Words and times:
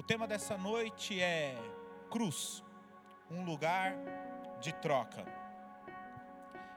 O 0.00 0.02
tema 0.02 0.26
dessa 0.26 0.56
noite 0.56 1.20
é 1.20 1.54
cruz, 2.10 2.64
um 3.30 3.44
lugar 3.44 3.94
de 4.58 4.72
troca. 4.76 5.22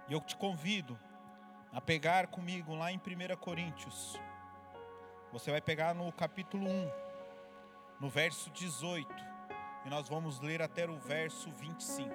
E 0.09 0.13
eu 0.13 0.19
te 0.19 0.35
convido 0.35 0.99
a 1.71 1.79
pegar 1.79 2.27
comigo 2.27 2.75
lá 2.75 2.91
em 2.91 2.97
1 2.97 3.37
Coríntios. 3.37 4.19
Você 5.31 5.49
vai 5.51 5.61
pegar 5.61 5.95
no 5.95 6.11
capítulo 6.11 6.67
1, 6.67 6.91
no 8.01 8.09
verso 8.09 8.49
18, 8.49 9.09
e 9.85 9.89
nós 9.89 10.09
vamos 10.09 10.41
ler 10.41 10.61
até 10.61 10.85
o 10.85 10.97
verso 10.97 11.49
25. 11.49 12.09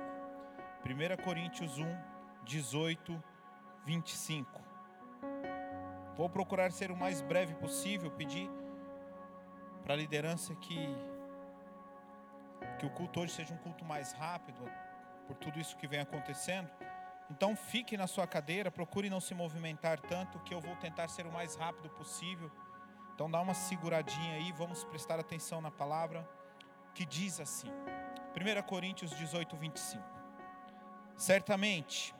1 0.84 1.24
Coríntios 1.24 1.78
1, 1.78 1.86
18, 2.44 3.24
25. 3.86 4.60
Vou 6.14 6.28
procurar 6.28 6.70
ser 6.70 6.90
o 6.90 6.96
mais 6.96 7.22
breve 7.22 7.54
possível, 7.54 8.10
pedir 8.10 8.50
para 9.88 9.94
a 9.94 9.98
liderança 9.98 10.54
que 10.56 10.86
que 12.78 12.84
o 12.84 12.90
culto 12.90 13.20
hoje 13.20 13.32
seja 13.32 13.54
um 13.54 13.56
culto 13.56 13.86
mais 13.86 14.12
rápido, 14.12 14.60
por 15.26 15.34
tudo 15.38 15.58
isso 15.58 15.78
que 15.78 15.88
vem 15.88 16.00
acontecendo. 16.00 16.68
Então 17.30 17.56
fique 17.56 17.96
na 17.96 18.06
sua 18.06 18.26
cadeira, 18.26 18.70
procure 18.70 19.08
não 19.08 19.18
se 19.18 19.34
movimentar 19.34 19.98
tanto, 19.98 20.40
que 20.40 20.52
eu 20.52 20.60
vou 20.60 20.76
tentar 20.76 21.08
ser 21.08 21.26
o 21.26 21.32
mais 21.32 21.56
rápido 21.56 21.88
possível. 21.88 22.50
Então 23.14 23.30
dá 23.30 23.40
uma 23.40 23.54
seguradinha 23.54 24.34
aí, 24.34 24.52
vamos 24.52 24.84
prestar 24.84 25.18
atenção 25.18 25.62
na 25.62 25.70
palavra 25.70 26.28
que 26.94 27.06
diz 27.06 27.40
assim. 27.40 27.70
1 28.36 28.62
Coríntios 28.64 29.12
18, 29.16 29.56
25. 29.56 30.04
Certamente, 31.16 32.14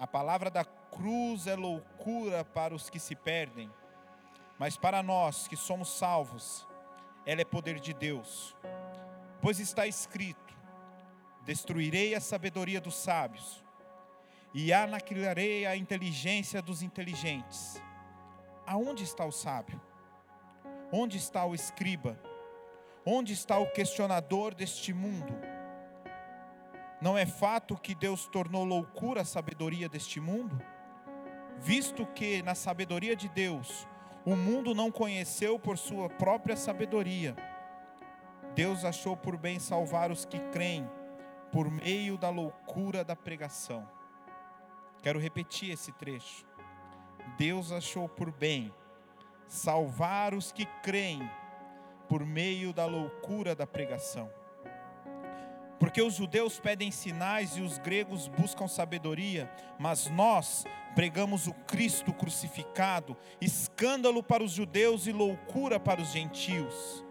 a 0.00 0.06
palavra 0.06 0.50
da 0.50 0.64
cruz 0.64 1.46
é 1.46 1.54
loucura 1.54 2.44
para 2.44 2.74
os 2.74 2.90
que 2.90 2.98
se 2.98 3.14
perdem, 3.14 3.70
mas 4.58 4.76
para 4.76 5.02
nós 5.02 5.46
que 5.46 5.56
somos 5.56 5.88
salvos, 5.98 6.66
ela 7.24 7.40
é 7.40 7.44
poder 7.44 7.78
de 7.80 7.92
Deus. 7.92 8.56
Pois 9.40 9.60
está 9.60 9.86
escrito: 9.86 10.56
Destruirei 11.44 12.14
a 12.14 12.20
sabedoria 12.20 12.80
dos 12.80 12.94
sábios 12.94 13.64
e 14.54 14.72
aniquilarei 14.72 15.66
a 15.66 15.76
inteligência 15.76 16.62
dos 16.62 16.82
inteligentes. 16.82 17.80
Aonde 18.66 19.04
está 19.04 19.24
o 19.24 19.32
sábio? 19.32 19.80
Onde 20.90 21.18
está 21.18 21.44
o 21.44 21.54
escriba? 21.54 22.18
Onde 23.04 23.32
está 23.32 23.58
o 23.58 23.70
questionador 23.70 24.54
deste 24.54 24.92
mundo? 24.92 25.34
Não 27.00 27.16
é 27.16 27.26
fato 27.26 27.76
que 27.76 27.94
Deus 27.94 28.26
tornou 28.26 28.64
loucura 28.64 29.20
a 29.20 29.24
sabedoria 29.24 29.88
deste 29.88 30.18
mundo? 30.18 30.60
Visto 31.58 32.06
que 32.06 32.42
na 32.42 32.54
sabedoria 32.54 33.14
de 33.14 33.28
Deus 33.28 33.86
o 34.26 34.34
mundo 34.34 34.74
não 34.74 34.90
conheceu 34.90 35.56
por 35.56 35.78
sua 35.78 36.08
própria 36.08 36.56
sabedoria, 36.56 37.36
Deus 38.56 38.84
achou 38.84 39.16
por 39.16 39.36
bem 39.36 39.60
salvar 39.60 40.10
os 40.10 40.24
que 40.24 40.40
creem 40.50 40.90
por 41.52 41.70
meio 41.70 42.18
da 42.18 42.28
loucura 42.28 43.04
da 43.04 43.14
pregação. 43.14 43.88
Quero 45.00 45.20
repetir 45.20 45.70
esse 45.70 45.92
trecho. 45.92 46.44
Deus 47.38 47.70
achou 47.70 48.08
por 48.08 48.32
bem 48.32 48.74
salvar 49.46 50.34
os 50.34 50.50
que 50.50 50.66
creem 50.82 51.20
por 52.08 52.26
meio 52.26 52.72
da 52.72 52.84
loucura 52.84 53.54
da 53.54 53.66
pregação. 53.66 54.28
Porque 55.78 56.00
os 56.00 56.14
judeus 56.14 56.58
pedem 56.58 56.90
sinais 56.90 57.56
e 57.56 57.60
os 57.60 57.78
gregos 57.78 58.28
buscam 58.28 58.66
sabedoria, 58.66 59.50
mas 59.78 60.08
nós 60.08 60.64
pregamos 60.94 61.46
o 61.46 61.52
Cristo 61.52 62.12
crucificado, 62.12 63.16
escândalo 63.40 64.22
para 64.22 64.42
os 64.42 64.52
judeus 64.52 65.06
e 65.06 65.12
loucura 65.12 65.78
para 65.78 66.00
os 66.00 66.12
gentios. 66.12 67.04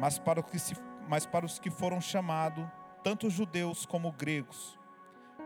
Mas 0.00 0.18
para, 0.18 0.42
se, 0.58 0.74
mas 1.08 1.26
para 1.26 1.46
os 1.46 1.58
que 1.58 1.70
foram 1.70 2.00
chamados, 2.00 2.66
tanto 3.04 3.30
judeus 3.30 3.86
como 3.86 4.10
gregos, 4.12 4.78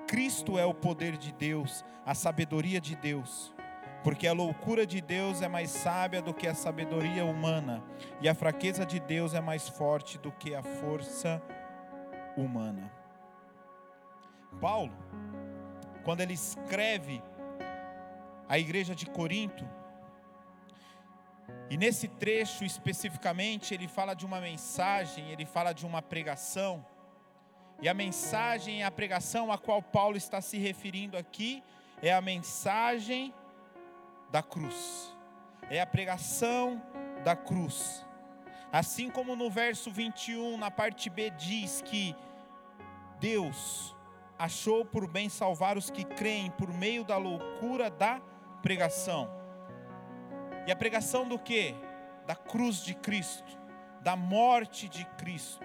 Cristo 0.07 0.59
é 0.59 0.65
o 0.65 0.75
poder 0.75 1.17
de 1.17 1.33
Deus, 1.33 1.85
a 2.07 2.15
sabedoria 2.15 2.81
de 2.81 2.97
Deus 2.97 3.54
porque 4.05 4.27
a 4.27 4.35
loucura 4.35 4.87
de 4.87 5.01
Deus 5.01 5.41
é 5.41 5.49
mais 5.49 5.71
sábia 5.71 6.21
do 6.21 6.35
que 6.35 6.47
a 6.47 6.55
sabedoria 6.55 7.25
humana, 7.25 7.83
e 8.21 8.29
a 8.29 8.35
fraqueza 8.35 8.85
de 8.85 9.01
Deus 9.01 9.33
é 9.33 9.41
mais 9.41 9.67
forte 9.67 10.19
do 10.19 10.31
que 10.31 10.55
a 10.55 10.63
força 10.63 11.43
humana. 12.37 12.93
Paulo, 14.61 14.93
quando 16.05 16.21
ele 16.21 16.35
escreve 16.35 17.23
a 18.47 18.59
igreja 18.59 18.95
de 18.95 19.07
Corinto, 19.07 19.67
e 21.71 21.79
nesse 21.79 22.07
trecho 22.07 22.63
especificamente, 22.63 23.73
ele 23.73 23.89
fala 23.89 24.13
de 24.13 24.27
uma 24.27 24.39
mensagem, 24.39 25.31
ele 25.31 25.47
fala 25.47 25.73
de 25.73 25.87
uma 25.87 26.03
pregação, 26.03 26.85
e 27.81 27.89
a 27.89 27.95
mensagem 27.95 28.81
e 28.81 28.83
a 28.83 28.91
pregação 28.91 29.51
a 29.51 29.57
qual 29.57 29.81
Paulo 29.81 30.19
está 30.19 30.43
se 30.43 30.59
referindo 30.59 31.17
aqui 31.17 31.65
é 32.03 32.13
a 32.13 32.21
mensagem 32.21 33.33
da 34.35 34.43
cruz. 34.43 35.17
É 35.71 35.81
a 35.81 35.87
pregação 35.87 36.83
da 37.23 37.37
cruz. 37.37 38.05
Assim 38.73 39.09
como 39.09 39.37
no 39.37 39.49
verso 39.49 39.93
21, 39.93 40.57
na 40.57 40.73
parte 40.73 41.09
B, 41.09 41.31
diz 41.31 41.81
que 41.83 42.17
Deus 43.21 43.95
achou 44.37 44.85
por 44.85 45.07
bem 45.07 45.29
salvar 45.29 45.79
os 45.79 45.89
que 45.89 46.03
creem 46.03 46.51
por 46.51 46.69
meio 46.73 47.05
da 47.05 47.17
loucura 47.17 47.89
da 47.89 48.21
pregação. 48.61 49.31
E 50.67 50.73
a 50.73 50.75
pregação 50.75 51.29
do 51.29 51.39
que? 51.39 51.73
Da 52.27 52.35
cruz 52.35 52.83
de 52.83 52.93
Cristo, 52.93 53.57
da 54.01 54.17
morte 54.17 54.89
de 54.89 55.05
Cristo. 55.17 55.65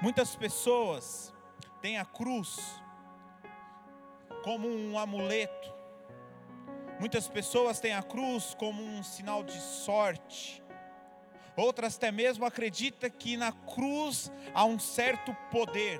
Muitas 0.00 0.36
pessoas 0.36 1.34
têm 1.82 1.98
a 1.98 2.04
cruz 2.04 2.80
como 4.44 4.68
um 4.68 4.96
amuleto, 4.96 5.79
Muitas 7.00 7.26
pessoas 7.26 7.80
têm 7.80 7.94
a 7.94 8.02
cruz 8.02 8.54
como 8.58 8.82
um 8.82 9.02
sinal 9.02 9.42
de 9.42 9.58
sorte. 9.58 10.62
Outras 11.56 11.96
até 11.96 12.12
mesmo 12.12 12.44
acreditam 12.44 13.08
que 13.08 13.38
na 13.38 13.52
cruz 13.52 14.30
há 14.54 14.66
um 14.66 14.78
certo 14.78 15.34
poder. 15.50 15.98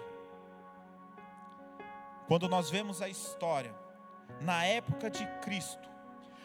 Quando 2.29 2.51
nós 2.51 2.69
vemos 2.69 3.01
a 3.01 3.09
história, 3.09 3.75
na 4.43 4.67
época 4.67 5.09
de 5.09 5.27
Cristo, 5.41 5.89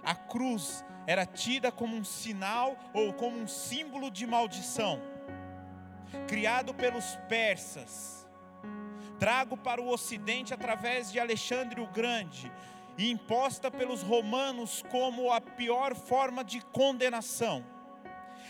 a 0.02 0.16
cruz 0.16 0.86
era 1.06 1.26
tida 1.26 1.70
como 1.70 1.94
um 1.94 2.06
sinal 2.06 2.78
ou 2.94 3.12
como 3.12 3.38
um 3.38 3.48
símbolo 3.50 4.10
de 4.10 4.26
maldição, 4.26 5.02
criado 6.30 6.74
pelos 6.74 7.18
persas, 7.28 8.26
trago 9.20 9.58
para 9.58 9.82
o 9.82 9.90
ocidente 9.90 10.54
através 10.54 11.12
de 11.12 11.20
Alexandre 11.20 11.82
o 11.82 11.88
Grande, 11.88 12.50
e 12.98 13.12
imposta 13.12 13.70
pelos 13.70 14.02
romanos 14.02 14.84
como 14.90 15.32
a 15.32 15.42
pior 15.42 15.96
forma 15.96 16.44
de 16.44 16.62
condenação. 16.62 17.66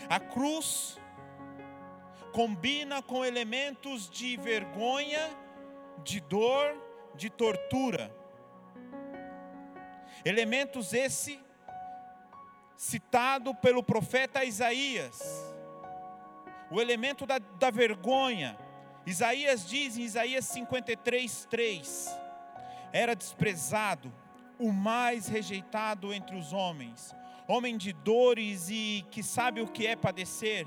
A 0.08 0.20
cruz 0.20 0.98
combina 2.32 3.02
com 3.02 3.24
elementos 3.24 4.08
de 4.08 4.36
vergonha, 4.36 5.30
de 6.04 6.20
dor, 6.20 6.76
de 7.14 7.30
tortura. 7.30 8.14
Elementos 10.24 10.92
esse 10.92 11.40
citado 12.76 13.54
pelo 13.54 13.82
profeta 13.82 14.44
Isaías. 14.44 15.20
O 16.70 16.80
elemento 16.80 17.26
da, 17.26 17.38
da 17.38 17.70
vergonha. 17.70 18.58
Isaías 19.06 19.66
diz 19.66 19.96
em 19.96 20.02
Isaías 20.02 20.44
53, 20.46 21.46
3: 21.48 22.18
era 22.92 23.14
desprezado 23.14 24.12
o 24.58 24.72
mais 24.72 25.28
rejeitado 25.28 26.12
entre 26.12 26.36
os 26.36 26.52
homens, 26.52 27.14
homem 27.46 27.76
de 27.76 27.92
dores 27.92 28.68
e 28.68 29.04
que 29.10 29.22
sabe 29.22 29.60
o 29.60 29.68
que 29.68 29.86
é 29.86 29.94
padecer. 29.94 30.66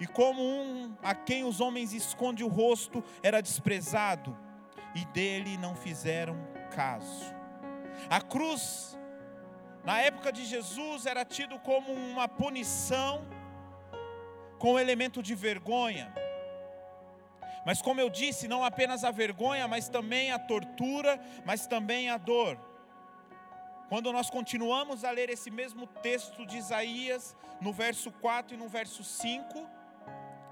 E 0.00 0.06
como 0.06 0.42
um 0.42 0.96
a 1.02 1.14
quem 1.14 1.44
os 1.44 1.60
homens 1.60 1.92
esconde 1.92 2.44
o 2.44 2.48
rosto 2.48 3.02
era 3.22 3.40
desprezado, 3.40 4.36
e 4.94 5.04
dele 5.06 5.56
não 5.58 5.74
fizeram 5.74 6.36
caso. 6.74 7.34
A 8.08 8.20
cruz, 8.20 8.98
na 9.84 10.00
época 10.00 10.32
de 10.32 10.44
Jesus, 10.44 11.06
era 11.06 11.24
tido 11.24 11.58
como 11.60 11.92
uma 11.92 12.28
punição 12.28 13.26
com 14.58 14.78
elemento 14.78 15.22
de 15.22 15.34
vergonha. 15.34 16.12
Mas 17.66 17.82
como 17.82 18.00
eu 18.00 18.08
disse, 18.08 18.48
não 18.48 18.64
apenas 18.64 19.04
a 19.04 19.10
vergonha, 19.10 19.68
mas 19.68 19.88
também 19.88 20.30
a 20.32 20.38
tortura, 20.38 21.20
mas 21.44 21.66
também 21.66 22.08
a 22.08 22.16
dor. 22.16 22.58
Quando 23.88 24.12
nós 24.12 24.28
continuamos 24.28 25.02
a 25.02 25.10
ler 25.10 25.30
esse 25.30 25.50
mesmo 25.50 25.86
texto 25.86 26.44
de 26.44 26.58
Isaías, 26.58 27.34
no 27.58 27.72
verso 27.72 28.12
4 28.12 28.54
e 28.54 28.58
no 28.58 28.68
verso 28.68 29.02
5, 29.02 29.66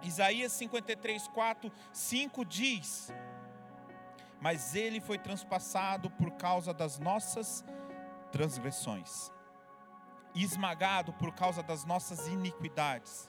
Isaías 0.02 0.52
53, 0.52 1.28
4, 1.28 1.70
5 1.92 2.44
diz: 2.46 3.12
Mas 4.40 4.74
ele 4.74 5.00
foi 5.00 5.18
transpassado 5.18 6.08
por 6.10 6.30
causa 6.32 6.72
das 6.72 6.98
nossas 6.98 7.62
transgressões, 8.32 9.30
esmagado 10.34 11.12
por 11.12 11.34
causa 11.34 11.62
das 11.62 11.84
nossas 11.84 12.26
iniquidades. 12.28 13.28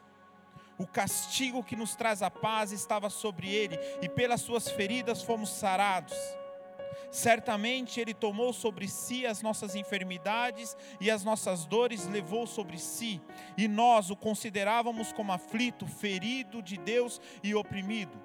O 0.77 0.87
castigo 0.87 1.63
que 1.63 1.75
nos 1.75 1.95
traz 1.95 2.21
a 2.21 2.31
paz 2.31 2.71
estava 2.71 3.09
sobre 3.09 3.49
ele, 3.49 3.77
e 4.01 4.07
pelas 4.07 4.39
suas 4.39 4.69
feridas 4.69 5.21
fomos 5.21 5.49
sarados. 5.49 6.15
Certamente 7.11 7.99
ele 7.99 8.13
tomou 8.13 8.51
sobre 8.53 8.87
si 8.87 9.25
as 9.25 9.41
nossas 9.41 9.75
enfermidades 9.75 10.75
e 10.99 11.09
as 11.09 11.23
nossas 11.23 11.65
dores 11.65 12.07
levou 12.07 12.45
sobre 12.45 12.77
si, 12.77 13.21
e 13.57 13.67
nós 13.67 14.09
o 14.09 14.15
considerávamos 14.15 15.11
como 15.13 15.31
aflito, 15.31 15.85
ferido 15.85 16.61
de 16.61 16.77
Deus 16.77 17.21
e 17.43 17.55
oprimido. 17.55 18.17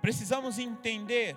Precisamos 0.00 0.58
entender, 0.58 1.36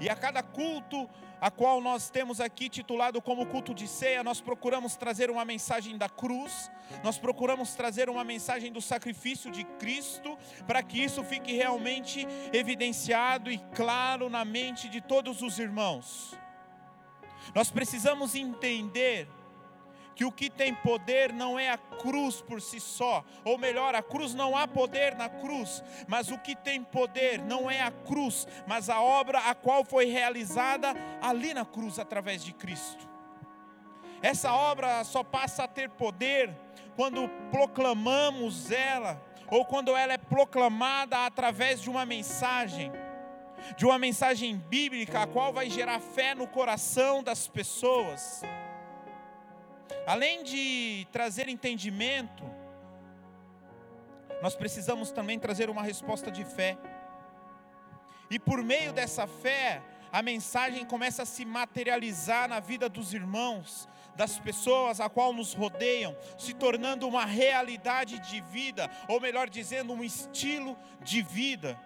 e 0.00 0.08
a 0.08 0.16
cada 0.16 0.42
culto 0.42 1.08
a 1.40 1.50
qual 1.50 1.80
nós 1.80 2.10
temos 2.10 2.40
aqui 2.40 2.68
titulado 2.68 3.22
como 3.22 3.46
culto 3.46 3.72
de 3.72 3.86
ceia, 3.86 4.24
nós 4.24 4.40
procuramos 4.40 4.96
trazer 4.96 5.30
uma 5.30 5.44
mensagem 5.44 5.96
da 5.96 6.08
cruz, 6.08 6.70
nós 7.04 7.16
procuramos 7.16 7.74
trazer 7.74 8.10
uma 8.10 8.24
mensagem 8.24 8.72
do 8.72 8.80
sacrifício 8.80 9.50
de 9.50 9.64
Cristo, 9.64 10.36
para 10.66 10.82
que 10.82 11.02
isso 11.02 11.22
fique 11.22 11.52
realmente 11.52 12.26
evidenciado 12.52 13.50
e 13.50 13.58
claro 13.74 14.28
na 14.28 14.44
mente 14.44 14.88
de 14.88 15.00
todos 15.00 15.42
os 15.42 15.58
irmãos. 15.58 16.36
Nós 17.54 17.70
precisamos 17.70 18.34
entender 18.34 19.28
que 20.18 20.24
o 20.24 20.32
que 20.32 20.50
tem 20.50 20.74
poder 20.74 21.32
não 21.32 21.56
é 21.56 21.70
a 21.70 21.78
cruz 21.78 22.42
por 22.42 22.60
si 22.60 22.80
só, 22.80 23.24
ou 23.44 23.56
melhor, 23.56 23.94
a 23.94 24.02
cruz 24.02 24.34
não 24.34 24.56
há 24.56 24.66
poder 24.66 25.14
na 25.14 25.28
cruz, 25.28 25.80
mas 26.08 26.28
o 26.28 26.36
que 26.36 26.56
tem 26.56 26.82
poder 26.82 27.40
não 27.40 27.70
é 27.70 27.80
a 27.80 27.92
cruz, 27.92 28.44
mas 28.66 28.90
a 28.90 29.00
obra 29.00 29.38
a 29.38 29.54
qual 29.54 29.84
foi 29.84 30.06
realizada 30.06 30.92
ali 31.22 31.54
na 31.54 31.64
cruz 31.64 32.00
através 32.00 32.42
de 32.42 32.52
Cristo. 32.52 33.08
Essa 34.20 34.52
obra 34.52 35.04
só 35.04 35.22
passa 35.22 35.62
a 35.62 35.68
ter 35.68 35.88
poder 35.88 36.52
quando 36.96 37.28
proclamamos 37.52 38.72
ela, 38.72 39.22
ou 39.48 39.64
quando 39.64 39.96
ela 39.96 40.14
é 40.14 40.18
proclamada 40.18 41.26
através 41.26 41.80
de 41.80 41.88
uma 41.88 42.04
mensagem 42.04 42.90
de 43.76 43.84
uma 43.84 43.98
mensagem 43.98 44.56
bíblica, 44.56 45.22
a 45.22 45.26
qual 45.26 45.52
vai 45.52 45.68
gerar 45.68 46.00
fé 46.00 46.34
no 46.34 46.46
coração 46.46 47.22
das 47.22 47.46
pessoas. 47.46 48.42
Além 50.06 50.42
de 50.42 51.06
trazer 51.12 51.48
entendimento, 51.48 52.44
nós 54.42 54.54
precisamos 54.54 55.10
também 55.10 55.38
trazer 55.38 55.68
uma 55.68 55.82
resposta 55.82 56.30
de 56.30 56.44
fé. 56.44 56.78
E 58.30 58.38
por 58.38 58.62
meio 58.62 58.92
dessa 58.92 59.26
fé, 59.26 59.82
a 60.12 60.22
mensagem 60.22 60.84
começa 60.84 61.22
a 61.22 61.26
se 61.26 61.44
materializar 61.44 62.48
na 62.48 62.60
vida 62.60 62.88
dos 62.88 63.12
irmãos, 63.12 63.88
das 64.14 64.38
pessoas 64.38 65.00
a 65.00 65.08
qual 65.08 65.32
nos 65.32 65.54
rodeiam, 65.54 66.16
se 66.38 66.54
tornando 66.54 67.06
uma 67.06 67.24
realidade 67.24 68.18
de 68.18 68.40
vida, 68.40 68.90
ou 69.08 69.20
melhor 69.20 69.48
dizendo, 69.48 69.92
um 69.92 70.02
estilo 70.02 70.76
de 71.02 71.22
vida. 71.22 71.78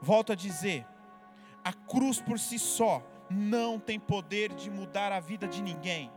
Volto 0.00 0.32
a 0.32 0.34
dizer, 0.34 0.86
a 1.64 1.72
cruz 1.72 2.20
por 2.20 2.38
si 2.38 2.58
só 2.58 3.02
não 3.30 3.78
tem 3.78 3.98
poder 3.98 4.52
de 4.52 4.70
mudar 4.70 5.12
a 5.12 5.20
vida 5.20 5.46
de 5.46 5.62
ninguém. 5.62 6.10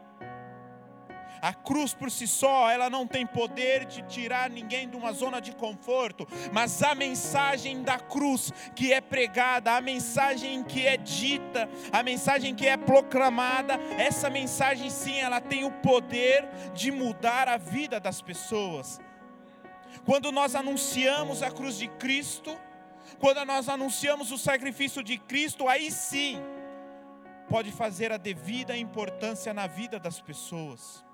A 1.44 1.54
cruz 1.54 1.94
por 1.94 2.10
si 2.10 2.26
só, 2.26 2.72
ela 2.72 2.90
não 2.90 3.06
tem 3.06 3.28
poder 3.28 3.84
de 3.84 4.02
tirar 4.04 4.50
ninguém 4.50 4.88
de 4.88 4.96
uma 4.96 5.12
zona 5.12 5.42
de 5.42 5.54
conforto, 5.54 6.26
mas 6.54 6.82
a 6.82 6.96
mensagem 6.96 7.84
da 7.84 8.00
cruz 8.00 8.54
que 8.74 8.94
é 8.94 9.02
pregada, 9.02 9.74
a 9.74 9.82
mensagem 9.82 10.64
que 10.64 10.88
é 10.88 10.96
dita, 10.96 11.70
a 11.92 12.02
mensagem 12.02 12.56
que 12.56 12.66
é 12.66 12.78
proclamada, 12.78 13.74
essa 13.98 14.30
mensagem 14.30 14.90
sim, 14.90 15.20
ela 15.20 15.42
tem 15.42 15.66
o 15.66 15.72
poder 15.72 16.48
de 16.74 16.92
mudar 16.94 17.50
a 17.50 17.58
vida 17.58 18.00
das 18.00 18.22
pessoas. 18.22 19.02
Quando 20.06 20.32
nós 20.32 20.56
anunciamos 20.56 21.44
a 21.44 21.52
cruz 21.52 21.78
de 21.78 21.90
Cristo, 21.90 22.58
quando 23.20 23.44
nós 23.44 23.68
anunciamos 23.68 24.32
o 24.32 24.38
sacrifício 24.38 25.04
de 25.04 25.18
Cristo, 25.18 25.68
aí 25.68 25.92
sim, 25.92 26.42
pode 27.50 27.72
fazer 27.72 28.12
a 28.12 28.18
devida 28.18 28.78
importância 28.78 29.54
na 29.54 29.68
vida 29.68 30.00
das 30.00 30.20
pessoas. 30.20 31.06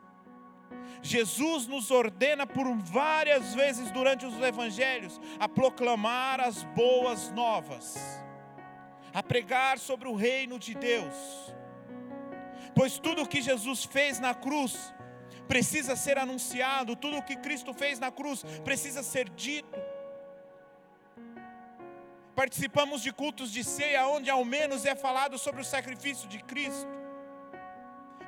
Jesus 1.01 1.67
nos 1.67 1.89
ordena 1.91 2.45
por 2.45 2.71
várias 2.77 3.55
vezes 3.55 3.91
durante 3.91 4.25
os 4.25 4.39
evangelhos 4.41 5.19
a 5.39 5.47
proclamar 5.47 6.39
as 6.39 6.63
boas 6.63 7.31
novas, 7.31 7.97
a 9.13 9.23
pregar 9.23 9.79
sobre 9.79 10.07
o 10.07 10.15
reino 10.15 10.59
de 10.59 10.75
Deus. 10.75 11.15
Pois 12.75 12.99
tudo 12.99 13.23
o 13.23 13.27
que 13.27 13.41
Jesus 13.41 13.85
fez 13.85 14.19
na 14.19 14.33
cruz 14.33 14.93
precisa 15.47 15.95
ser 15.95 16.17
anunciado, 16.17 16.95
tudo 16.95 17.17
o 17.17 17.23
que 17.23 17.35
Cristo 17.37 17.73
fez 17.73 17.99
na 17.99 18.11
cruz 18.11 18.43
precisa 18.63 19.01
ser 19.01 19.29
dito 19.29 19.79
participamos 22.39 23.01
de 23.01 23.11
cultos 23.11 23.51
de 23.51 23.61
ceia, 23.65 24.07
onde 24.07 24.29
ao 24.29 24.45
menos 24.45 24.85
é 24.85 24.95
falado 24.95 25.37
sobre 25.37 25.59
o 25.61 25.65
sacrifício 25.65 26.25
de 26.33 26.39
Cristo. 26.51 26.87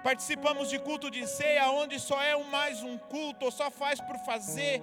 Participamos 0.03 0.69
de 0.69 0.77
culto 0.87 1.09
de 1.09 1.25
ceia, 1.25 1.71
onde 1.71 1.97
só 1.97 2.21
é 2.21 2.35
um 2.35 2.43
mais 2.43 2.83
um 2.83 2.97
culto, 2.97 3.45
ou 3.45 3.51
só 3.51 3.71
faz 3.71 4.01
por 4.01 4.17
fazer. 4.25 4.81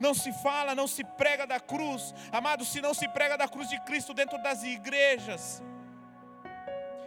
Não 0.00 0.12
se 0.12 0.32
fala, 0.46 0.74
não 0.74 0.88
se 0.88 1.04
prega 1.04 1.46
da 1.46 1.60
cruz, 1.60 2.12
amado. 2.32 2.64
Se 2.64 2.80
não 2.80 2.92
se 3.00 3.06
prega 3.16 3.38
da 3.38 3.46
cruz 3.46 3.68
de 3.68 3.78
Cristo 3.82 4.12
dentro 4.12 4.42
das 4.42 4.64
igrejas, 4.64 5.62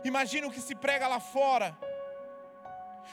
imagina 0.05 0.47
o 0.47 0.51
que 0.51 0.61
se 0.61 0.73
prega 0.73 1.05
lá 1.05 1.19
fora. 1.19 1.77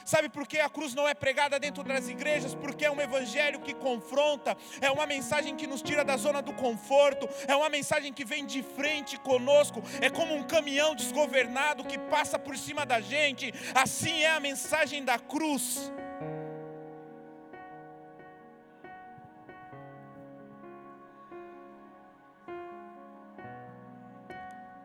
Sabe 0.05 0.29
por 0.29 0.47
que 0.47 0.59
a 0.59 0.69
cruz 0.69 0.93
não 0.93 1.07
é 1.07 1.13
pregada 1.13 1.59
dentro 1.59 1.83
das 1.83 2.07
igrejas? 2.07 2.53
Porque 2.53 2.85
é 2.85 2.91
um 2.91 2.99
evangelho 2.99 3.59
que 3.59 3.73
confronta, 3.73 4.57
é 4.81 4.91
uma 4.91 5.05
mensagem 5.05 5.55
que 5.55 5.67
nos 5.67 5.81
tira 5.81 6.03
da 6.03 6.17
zona 6.17 6.41
do 6.41 6.53
conforto, 6.53 7.27
é 7.47 7.55
uma 7.55 7.69
mensagem 7.69 8.11
que 8.11 8.25
vem 8.25 8.45
de 8.45 8.61
frente 8.61 9.17
conosco, 9.19 9.81
é 10.01 10.09
como 10.09 10.35
um 10.35 10.43
caminhão 10.43 10.95
desgovernado 10.95 11.83
que 11.85 11.97
passa 11.97 12.37
por 12.37 12.57
cima 12.57 12.85
da 12.85 12.99
gente. 12.99 13.53
Assim 13.73 14.21
é 14.21 14.31
a 14.31 14.39
mensagem 14.39 15.03
da 15.03 15.17
cruz. 15.17 15.91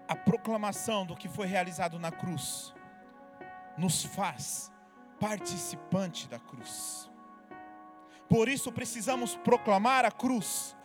A 0.07 0.17
proclamação 0.17 1.05
do 1.05 1.15
que 1.15 1.29
foi 1.29 1.47
realizado 1.47 1.99
na 1.99 2.11
cruz 2.11 2.75
nos 3.77 4.03
faz 4.05 4.73
participante 5.19 6.29
da 6.29 6.39
cruz. 6.39 7.11
Por 8.29 8.49
isso 8.49 8.71
precisamos 8.71 9.37
proclamar 9.37 10.05
a 10.05 10.11
cruz. 10.11 10.77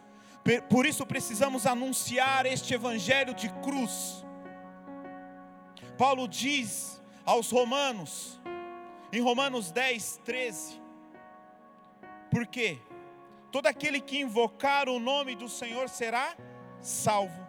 Por 0.69 0.85
isso 0.85 1.05
precisamos 1.05 1.65
anunciar 1.65 2.45
este 2.45 2.73
evangelho 2.73 3.33
de 3.33 3.49
cruz. 3.61 4.25
Paulo 5.97 6.27
diz 6.27 7.01
aos 7.25 7.51
Romanos, 7.51 8.41
em 9.11 9.21
Romanos 9.21 9.71
10, 9.71 10.21
13: 10.25 10.81
Porque 12.29 12.79
todo 13.51 13.67
aquele 13.67 14.01
que 14.01 14.19
invocar 14.19 14.89
o 14.89 14.99
nome 14.99 15.35
do 15.35 15.47
Senhor 15.47 15.87
será 15.87 16.35
salvo. 16.81 17.43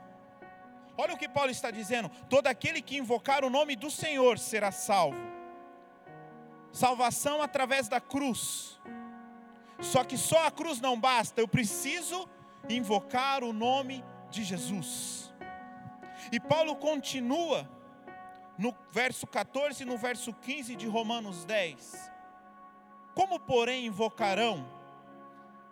Olha 0.96 1.14
o 1.14 1.18
que 1.18 1.28
Paulo 1.28 1.50
está 1.50 1.70
dizendo: 1.70 2.08
todo 2.28 2.46
aquele 2.46 2.80
que 2.80 2.96
invocar 2.96 3.44
o 3.44 3.50
nome 3.50 3.74
do 3.74 3.90
Senhor 3.90 4.38
será 4.38 4.70
salvo 4.70 5.33
salvação 6.74 7.40
através 7.40 7.88
da 7.88 8.00
cruz. 8.00 8.78
Só 9.80 10.04
que 10.04 10.18
só 10.18 10.46
a 10.46 10.50
cruz 10.50 10.80
não 10.80 10.98
basta, 10.98 11.40
eu 11.40 11.48
preciso 11.48 12.28
invocar 12.68 13.42
o 13.42 13.52
nome 13.52 14.04
de 14.30 14.42
Jesus. 14.42 15.32
E 16.32 16.40
Paulo 16.40 16.76
continua 16.76 17.68
no 18.58 18.74
verso 18.90 19.26
14 19.26 19.82
e 19.82 19.86
no 19.86 19.96
verso 19.96 20.32
15 20.32 20.74
de 20.76 20.86
Romanos 20.86 21.44
10. 21.44 22.12
Como, 23.14 23.38
porém, 23.38 23.86
invocarão 23.86 24.66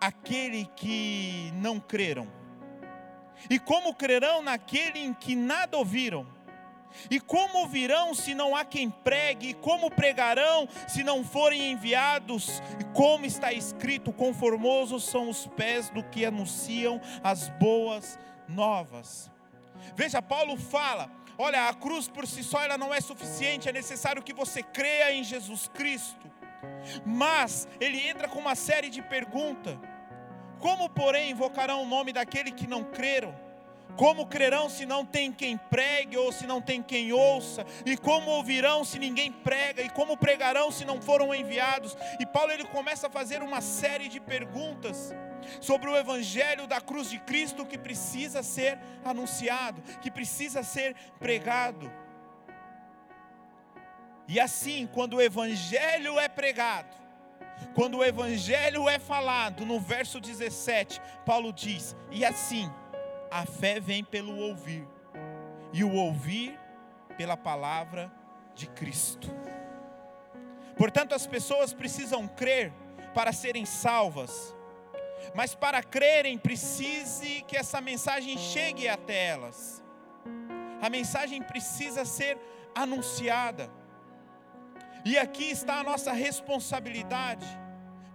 aquele 0.01 0.67
que 0.77 1.51
não 1.55 1.81
creram? 1.81 2.29
E 3.51 3.59
como 3.59 3.95
crerão 3.95 4.43
naquele 4.43 5.01
em 5.01 5.13
que 5.13 5.35
nada 5.35 5.77
ouviram? 5.77 6.27
E 7.11 7.21
como 7.21 7.59
ouvirão 7.59 8.15
se 8.15 8.35
não 8.35 8.55
há 8.55 8.65
quem 8.65 8.91
pregue? 8.91 9.51
E 9.51 9.55
como 9.55 9.91
pregarão 9.91 10.69
se 10.89 11.03
não 11.03 11.25
forem 11.25 11.73
enviados? 11.73 12.63
E 12.81 12.85
como 12.95 13.27
está 13.27 13.53
escrito: 13.53 14.13
conformosos 14.13 15.05
são 15.05 15.29
os 15.29 15.47
pés 15.47 15.91
do 15.91 16.03
que 16.03 16.25
anunciam 16.25 17.01
as 17.23 17.49
boas 17.49 18.19
novas. 18.49 19.31
Veja, 19.95 20.23
Paulo 20.23 20.57
fala: 20.57 21.11
olha, 21.39 21.69
a 21.69 21.75
cruz 21.75 22.09
por 22.09 22.27
si 22.27 22.43
só 22.43 22.63
ela 22.63 22.79
não 22.79 22.93
é 22.93 23.01
suficiente, 23.01 23.69
é 23.69 23.73
necessário 23.73 24.23
que 24.23 24.33
você 24.33 24.63
creia 24.63 25.13
em 25.13 25.25
Jesus 25.25 25.69
Cristo. 25.69 26.31
Mas 27.05 27.69
ele 27.81 28.07
entra 28.07 28.29
com 28.29 28.39
uma 28.39 28.55
série 28.55 28.89
de 28.89 29.03
perguntas: 29.03 29.77
como, 30.59 30.89
porém, 30.89 31.31
invocarão 31.31 31.83
o 31.83 31.87
nome 31.87 32.13
daquele 32.13 32.53
que 32.53 32.67
não 32.67 32.85
creram? 32.85 33.35
Como 33.97 34.27
crerão 34.27 34.69
se 34.69 34.87
não 34.87 35.05
tem 35.05 35.31
quem 35.31 35.57
pregue 35.57 36.17
ou 36.17 36.33
se 36.33 36.47
não 36.47 36.61
tem 36.61 36.83
quem 36.83 37.13
ouça? 37.13 37.65
E 37.85 37.97
como 37.97 38.31
ouvirão 38.31 38.85
se 38.85 38.99
ninguém 38.99 39.31
prega? 39.31 39.83
E 39.83 39.91
como 39.91 40.17
pregarão 40.17 40.71
se 40.71 40.85
não 40.85 41.01
foram 41.01 41.35
enviados? 41.35 41.97
E 42.19 42.27
Paulo 42.27 42.53
ele 42.53 42.65
começa 42.65 43.07
a 43.07 43.11
fazer 43.11 43.43
uma 43.43 43.61
série 43.61 44.09
de 44.09 44.19
perguntas 44.19 45.15
sobre 45.61 45.91
o 45.91 45.97
evangelho 45.97 46.67
da 46.67 46.81
cruz 46.81 47.11
de 47.11 47.19
Cristo 47.19 47.67
que 47.67 47.77
precisa 47.77 48.43
ser 48.43 48.79
anunciado, 49.05 49.83
que 50.01 50.11
precisa 50.11 50.63
ser 50.63 50.95
pregado. 51.19 51.93
E 54.27 54.41
assim, 54.41 54.89
quando 54.93 55.17
o 55.17 55.21
evangelho 55.21 56.19
é 56.19 56.29
pregado, 56.29 56.97
quando 57.75 57.99
o 57.99 58.05
evangelho 58.05 58.89
é 58.89 58.99
falado, 58.99 59.67
no 59.67 59.79
verso 59.79 60.21
17, 60.21 61.01
Paulo 61.27 61.53
diz: 61.53 61.95
"E 62.11 62.25
assim, 62.25 62.71
a 63.33 63.47
fé 63.47 63.81
vem 63.81 64.05
pelo 64.05 64.37
ouvir, 64.37 64.87
e 65.73 65.83
o 65.83 65.95
ouvir 65.95 66.59
pela 67.17 67.37
palavra 67.37 68.13
de 68.55 68.67
Cristo. 68.67 69.29
Portanto, 70.77 71.15
as 71.15 71.27
pessoas 71.27 71.73
precisam 71.73 72.29
crer 72.29 72.73
para 73.15 73.33
serem 73.33 73.65
salvas, 73.65 74.55
mas 75.35 75.55
para 75.55 75.83
crerem, 75.83 76.37
precise 76.37 77.43
que 77.49 77.57
essa 77.57 77.81
mensagem 77.81 78.37
chegue 78.37 78.87
até 78.87 79.29
elas. 79.29 79.83
A 80.83 80.91
mensagem 80.91 81.41
precisa 81.43 82.05
ser 82.05 82.37
anunciada. 82.75 83.71
E 85.05 85.17
aqui 85.17 85.51
está 85.51 85.81
a 85.81 85.85
nossa 85.85 86.13
responsabilidade 86.13 87.47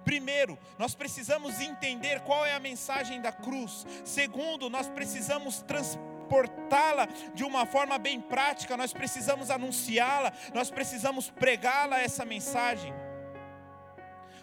Primeiro, 0.07 0.57
nós 0.79 0.95
precisamos 0.95 1.59
entender 1.59 2.21
qual 2.21 2.45
é 2.45 2.53
a 2.53 2.61
mensagem 2.61 3.19
da 3.19 3.29
cruz. 3.29 3.85
Segundo, 4.05 4.69
nós 4.69 4.87
precisamos 4.87 5.61
transportá-la 5.63 7.09
de 7.35 7.43
uma 7.43 7.65
forma 7.65 7.97
bem 7.97 8.21
prática, 8.21 8.77
nós 8.77 8.93
precisamos 8.93 9.51
anunciá-la, 9.51 10.31
nós 10.53 10.71
precisamos 10.71 11.29
pregá-la 11.29 11.99
essa 11.99 12.23
mensagem. 12.23 12.93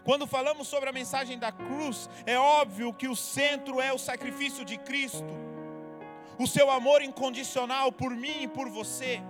Quando 0.05 0.27
falamos 0.27 0.69
sobre 0.69 0.91
a 0.91 0.93
mensagem 0.93 1.39
da 1.39 1.51
cruz, 1.51 2.11
é 2.27 2.39
óbvio 2.39 2.93
que 2.93 3.09
o 3.09 3.17
centro 3.17 3.81
é 3.81 3.91
o 3.91 3.97
sacrifício 3.97 4.67
de 4.67 4.77
Cristo, 4.77 5.25
o 6.39 6.47
seu 6.47 6.71
amor 6.71 7.01
incondicional 7.01 7.91
por 7.91 8.11
mim 8.11 8.43
e 8.43 8.49
por 8.49 8.69
você 8.69 9.23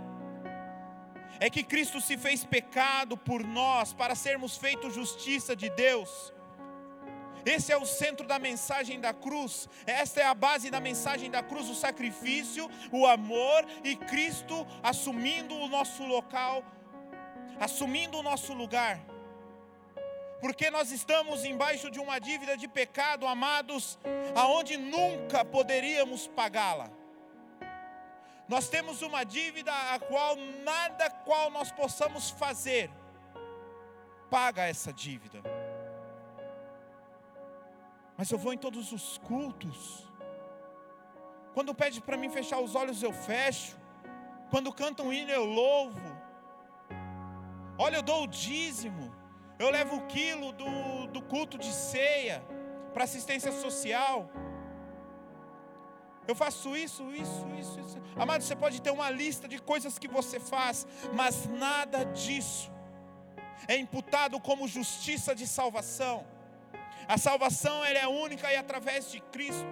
é 1.41 1.51
que 1.51 1.63
Cristo 1.63 2.01
se 2.01 2.17
fez 2.17 2.45
pecado 2.45 3.17
por 3.17 3.43
nós 3.45 3.93
para 3.93 4.15
sermos 4.15 4.57
feitos 4.57 4.95
justiça 4.95 5.55
de 5.55 5.69
Deus. 5.71 6.33
Esse 7.45 7.73
é 7.73 7.77
o 7.77 7.85
centro 7.85 8.27
da 8.27 8.39
mensagem 8.39 8.99
da 9.01 9.13
cruz. 9.13 9.69
Esta 9.87 10.21
é 10.21 10.25
a 10.25 10.35
base 10.35 10.71
da 10.71 10.81
mensagem 10.81 11.31
da 11.31 11.43
cruz: 11.43 11.69
o 11.69 11.75
sacrifício, 11.75 12.71
o 12.91 13.07
amor 13.07 13.67
e 13.83 13.97
Cristo 13.97 14.67
assumindo 14.83 15.55
o 15.55 15.69
nosso 15.69 16.05
local, 16.05 16.65
assumindo 17.61 18.19
o 18.19 18.23
nosso 18.23 18.55
lugar. 18.55 18.99
Porque 20.41 20.71
nós 20.71 20.91
estamos 20.91 21.45
embaixo 21.45 21.91
de 21.91 21.99
uma 21.99 22.19
dívida 22.19 22.57
de 22.57 22.69
pecado, 22.69 23.27
amados, 23.27 23.99
aonde 24.35 24.77
nunca 24.77 25.45
poderíamos 25.45 26.27
pagá-la. 26.27 26.91
Nós 28.49 28.69
temos 28.69 29.01
uma 29.03 29.25
dívida 29.25 29.73
a 29.95 29.99
qual 29.99 30.37
nada 30.63 31.11
qual 31.11 31.51
nós 31.51 31.73
possamos 31.73 32.31
fazer 32.31 32.91
paga 34.31 34.63
essa 34.63 34.93
dívida. 34.93 35.41
Mas 38.17 38.31
eu 38.31 38.39
vou 38.39 38.53
em 38.53 38.59
todos 38.59 38.93
os 38.93 39.19
cultos. 39.19 40.05
Quando 41.53 41.75
pede 41.75 42.01
para 42.01 42.17
mim 42.17 42.29
fechar 42.29 42.59
os 42.61 42.75
olhos, 42.75 43.03
eu 43.03 43.13
fecho. 43.13 43.77
Quando 44.51 44.73
cantam 44.73 45.07
um 45.07 45.13
hino, 45.13 45.31
eu 45.31 45.45
louvo. 45.45 46.01
Olha, 47.79 47.97
eu 47.97 48.03
dou 48.03 48.25
o 48.25 48.27
dízimo. 48.27 49.15
Eu 49.59 49.71
levo 49.71 49.97
o 49.97 50.07
quilo 50.07 50.53
do, 50.53 51.07
do 51.09 51.23
culto 51.23 51.57
de 51.57 51.73
ceia 51.73 52.43
para 52.93 53.05
assistência 53.05 53.53
social. 53.53 54.29
Eu 56.27 56.35
faço 56.35 56.77
isso, 56.77 57.11
isso, 57.13 57.47
isso, 57.59 57.81
isso. 57.81 57.99
Amado, 58.17 58.43
você 58.43 58.57
pode 58.57 58.81
ter 58.81 58.91
uma 58.91 59.11
lista 59.11 59.47
de 59.47 59.61
coisas 59.61 59.99
que 59.99 60.09
você 60.09 60.41
faz, 60.41 60.87
mas 61.13 61.47
nada 61.47 62.05
disso 62.05 62.73
é 63.69 63.77
imputado 63.77 64.41
como 64.41 64.69
justiça 64.69 65.35
de 65.35 65.47
salvação. 65.47 66.25
A 67.07 67.19
salvação 67.19 67.85
ela 67.85 67.99
é 67.99 68.07
única 68.07 68.51
e 68.51 68.57
através 68.57 69.11
de 69.11 69.21
Cristo. 69.21 69.67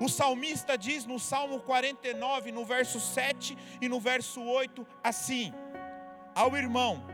O 0.00 0.08
salmista 0.08 0.78
diz 0.78 1.04
no 1.04 1.18
Salmo 1.18 1.60
49, 1.60 2.52
no 2.52 2.64
verso 2.64 3.00
7 3.00 3.56
e 3.80 3.88
no 3.88 3.98
verso 4.00 4.42
8, 4.42 4.86
assim: 5.02 5.52
Ao 6.34 6.56
irmão, 6.56 7.04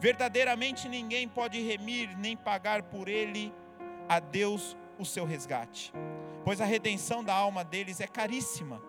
verdadeiramente 0.00 0.88
ninguém 0.88 1.28
pode 1.28 1.60
remir 1.60 2.16
nem 2.16 2.36
pagar 2.36 2.82
por 2.84 3.08
ele 3.08 3.52
a 4.08 4.18
Deus 4.18 4.76
o 4.98 5.04
seu 5.04 5.24
resgate 5.24 5.92
pois 6.44 6.60
a 6.60 6.64
redenção 6.64 7.24
da 7.24 7.34
alma 7.34 7.64
deles 7.64 8.00
é 8.00 8.06
caríssima, 8.06 8.80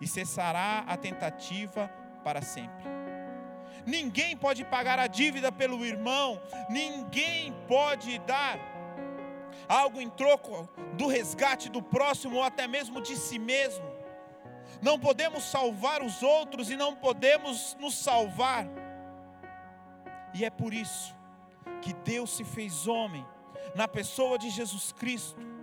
e 0.00 0.06
cessará 0.06 0.84
a 0.86 0.96
tentativa 0.96 1.88
para 2.22 2.42
sempre. 2.42 2.84
Ninguém 3.86 4.36
pode 4.36 4.64
pagar 4.64 4.98
a 4.98 5.06
dívida 5.06 5.50
pelo 5.50 5.84
irmão, 5.84 6.40
ninguém 6.68 7.52
pode 7.66 8.18
dar 8.20 8.58
algo 9.68 10.00
em 10.00 10.10
troco 10.10 10.68
do 10.94 11.06
resgate 11.06 11.68
do 11.68 11.82
próximo 11.82 12.36
ou 12.36 12.42
até 12.42 12.66
mesmo 12.66 13.00
de 13.00 13.16
si 13.16 13.38
mesmo. 13.38 13.84
Não 14.82 14.98
podemos 14.98 15.44
salvar 15.44 16.02
os 16.02 16.22
outros 16.22 16.70
e 16.70 16.76
não 16.76 16.94
podemos 16.94 17.76
nos 17.80 17.96
salvar. 17.96 18.66
E 20.34 20.44
é 20.44 20.50
por 20.50 20.74
isso 20.74 21.14
que 21.80 21.92
Deus 21.92 22.36
se 22.36 22.44
fez 22.44 22.86
homem 22.86 23.24
na 23.74 23.86
pessoa 23.86 24.38
de 24.38 24.50
Jesus 24.50 24.92
Cristo 24.92 25.53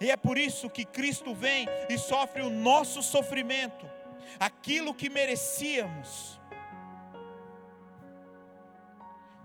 e 0.00 0.10
é 0.10 0.16
por 0.16 0.38
isso 0.38 0.70
que 0.70 0.84
Cristo 0.84 1.34
vem 1.34 1.66
e 1.88 1.98
sofre 1.98 2.42
o 2.42 2.50
nosso 2.50 3.02
sofrimento, 3.02 3.88
aquilo 4.38 4.94
que 4.94 5.08
merecíamos. 5.08 6.40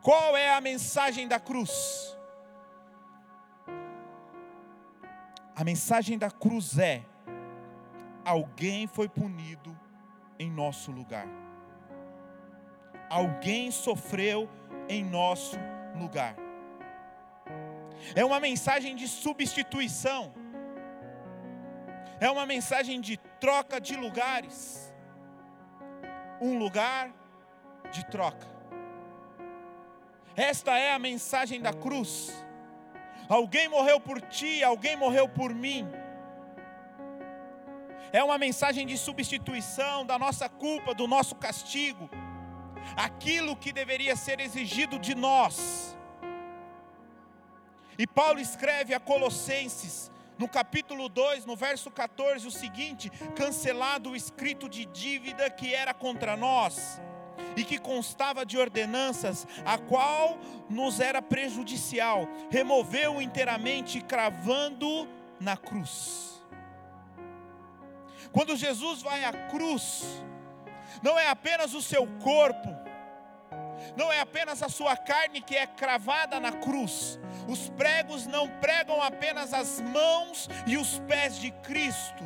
Qual 0.01 0.35
é 0.35 0.53
a 0.53 0.61
mensagem 0.61 1.27
da 1.27 1.39
cruz? 1.39 2.17
A 5.55 5.63
mensagem 5.63 6.17
da 6.17 6.31
cruz 6.31 6.79
é: 6.79 7.03
alguém 8.23 8.87
foi 8.87 9.09
punido 9.09 9.77
em 10.37 10.49
nosso 10.49 10.91
lugar, 10.91 11.27
alguém 13.09 13.69
sofreu 13.71 14.49
em 14.87 15.03
nosso 15.03 15.57
lugar 15.95 16.48
é 18.15 18.23
uma 18.23 18.39
mensagem 18.39 18.95
de 18.95 19.07
substituição, 19.07 20.33
é 22.19 22.29
uma 22.29 22.45
mensagem 22.45 22.99
de 22.99 23.17
troca 23.39 23.79
de 23.79 23.95
lugares, 23.95 24.93
um 26.41 26.57
lugar 26.57 27.11
de 27.91 28.05
troca. 28.05 28.47
Esta 30.35 30.77
é 30.77 30.91
a 30.91 30.99
mensagem 30.99 31.61
da 31.61 31.73
cruz. 31.73 32.45
Alguém 33.27 33.67
morreu 33.67 33.99
por 33.99 34.21
ti, 34.21 34.63
alguém 34.63 34.95
morreu 34.95 35.27
por 35.27 35.53
mim. 35.53 35.87
É 38.11 38.23
uma 38.23 38.37
mensagem 38.37 38.87
de 38.87 38.97
substituição 38.97 40.05
da 40.05 40.17
nossa 40.17 40.49
culpa, 40.49 40.93
do 40.93 41.07
nosso 41.07 41.35
castigo. 41.35 42.09
Aquilo 42.95 43.55
que 43.55 43.71
deveria 43.71 44.15
ser 44.15 44.39
exigido 44.39 44.97
de 44.97 45.13
nós 45.13 45.95
e 47.99 48.07
Paulo 48.07 48.39
escreve 48.39 48.93
a 48.93 48.99
Colossenses, 48.99 50.09
no 50.37 50.47
capítulo 50.47 51.09
2, 51.09 51.45
no 51.45 51.53
verso 51.57 51.91
14, 51.91 52.47
o 52.47 52.51
seguinte: 52.51 53.09
cancelado 53.35 54.11
o 54.11 54.15
escrito 54.15 54.69
de 54.69 54.85
dívida 54.85 55.49
que 55.49 55.75
era 55.75 55.93
contra 55.93 56.37
nós 56.37 57.01
e 57.57 57.63
que 57.65 57.77
constava 57.77 58.45
de 58.45 58.57
ordenanças, 58.57 59.45
a 59.65 59.77
qual 59.77 60.37
nos 60.69 61.01
era 61.01 61.21
prejudicial, 61.21 62.25
removeu 62.49 63.21
inteiramente, 63.21 63.99
cravando 63.99 65.05
na 65.37 65.57
cruz. 65.57 66.41
Quando 68.31 68.55
Jesus 68.55 69.01
vai 69.01 69.25
à 69.25 69.33
cruz, 69.49 70.05
não 71.03 71.19
é 71.19 71.27
apenas 71.27 71.73
o 71.73 71.81
seu 71.81 72.07
corpo, 72.23 72.69
não 73.95 74.11
é 74.11 74.19
apenas 74.19 74.61
a 74.63 74.69
sua 74.69 74.95
carne 74.95 75.41
que 75.41 75.55
é 75.55 75.65
cravada 75.67 76.39
na 76.39 76.51
cruz. 76.51 77.19
Os 77.47 77.69
pregos 77.69 78.27
não 78.27 78.47
pregam 78.59 79.01
apenas 79.01 79.53
as 79.53 79.81
mãos 79.81 80.47
e 80.67 80.77
os 80.77 80.99
pés 80.99 81.37
de 81.39 81.51
Cristo, 81.51 82.23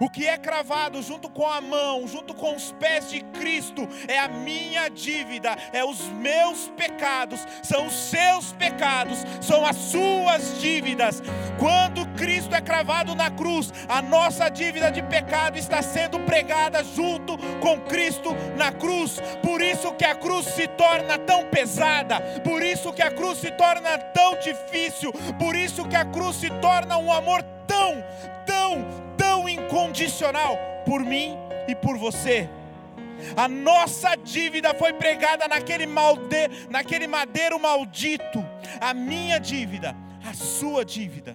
O 0.00 0.08
que 0.08 0.26
é 0.26 0.36
cravado 0.36 1.02
junto 1.02 1.28
com 1.28 1.46
a 1.46 1.60
mão, 1.60 2.06
junto 2.06 2.34
com 2.34 2.54
os 2.54 2.72
pés 2.72 3.10
de 3.10 3.20
Cristo, 3.20 3.88
é 4.08 4.18
a 4.18 4.28
minha 4.28 4.88
dívida, 4.88 5.56
é 5.72 5.84
os 5.84 6.00
meus 6.08 6.68
pecados, 6.76 7.46
são 7.62 7.86
os 7.86 7.94
seus 7.94 8.52
pecados, 8.52 9.24
são 9.40 9.64
as 9.64 9.76
suas 9.76 10.60
dívidas. 10.60 11.22
Quando 11.58 12.06
Cristo 12.16 12.54
é 12.54 12.60
cravado 12.60 13.14
na 13.14 13.30
cruz, 13.30 13.72
a 13.88 14.00
nossa 14.02 14.48
dívida 14.48 14.90
de 14.90 15.02
pecado 15.02 15.58
está 15.58 15.82
sendo 15.82 16.18
pregada 16.20 16.82
junto 16.82 17.36
com 17.60 17.80
Cristo 17.80 18.30
na 18.56 18.72
cruz. 18.72 19.20
Por 19.42 19.60
isso 19.60 19.92
que 19.92 20.04
a 20.04 20.14
cruz 20.14 20.46
se 20.46 20.66
torna 20.68 21.18
tão 21.18 21.46
pesada, 21.46 22.20
por 22.42 22.62
isso 22.62 22.92
que 22.92 23.02
a 23.02 23.10
cruz 23.10 23.38
se 23.38 23.50
torna 23.52 23.98
tão 23.98 24.38
difícil, 24.38 25.12
por 25.38 25.54
isso 25.54 25.84
que 25.86 25.96
a 25.96 26.04
cruz 26.04 26.36
se 26.36 26.50
torna 26.60 26.98
um 26.98 27.12
amor 27.12 27.42
tão, 27.66 28.04
tão, 28.46 28.84
tão 29.32 29.48
incondicional 29.48 30.58
por 30.84 31.00
mim 31.00 31.38
e 31.66 31.74
por 31.74 31.96
você. 31.96 32.50
A 33.34 33.48
nossa 33.48 34.14
dívida 34.14 34.74
foi 34.74 34.92
pregada 34.92 35.48
naquele, 35.48 35.86
malde, 35.86 36.68
naquele 36.68 37.06
madeiro 37.06 37.58
maldito. 37.58 38.44
A 38.78 38.92
minha 38.92 39.40
dívida, 39.40 39.96
a 40.28 40.34
sua 40.34 40.84
dívida. 40.84 41.34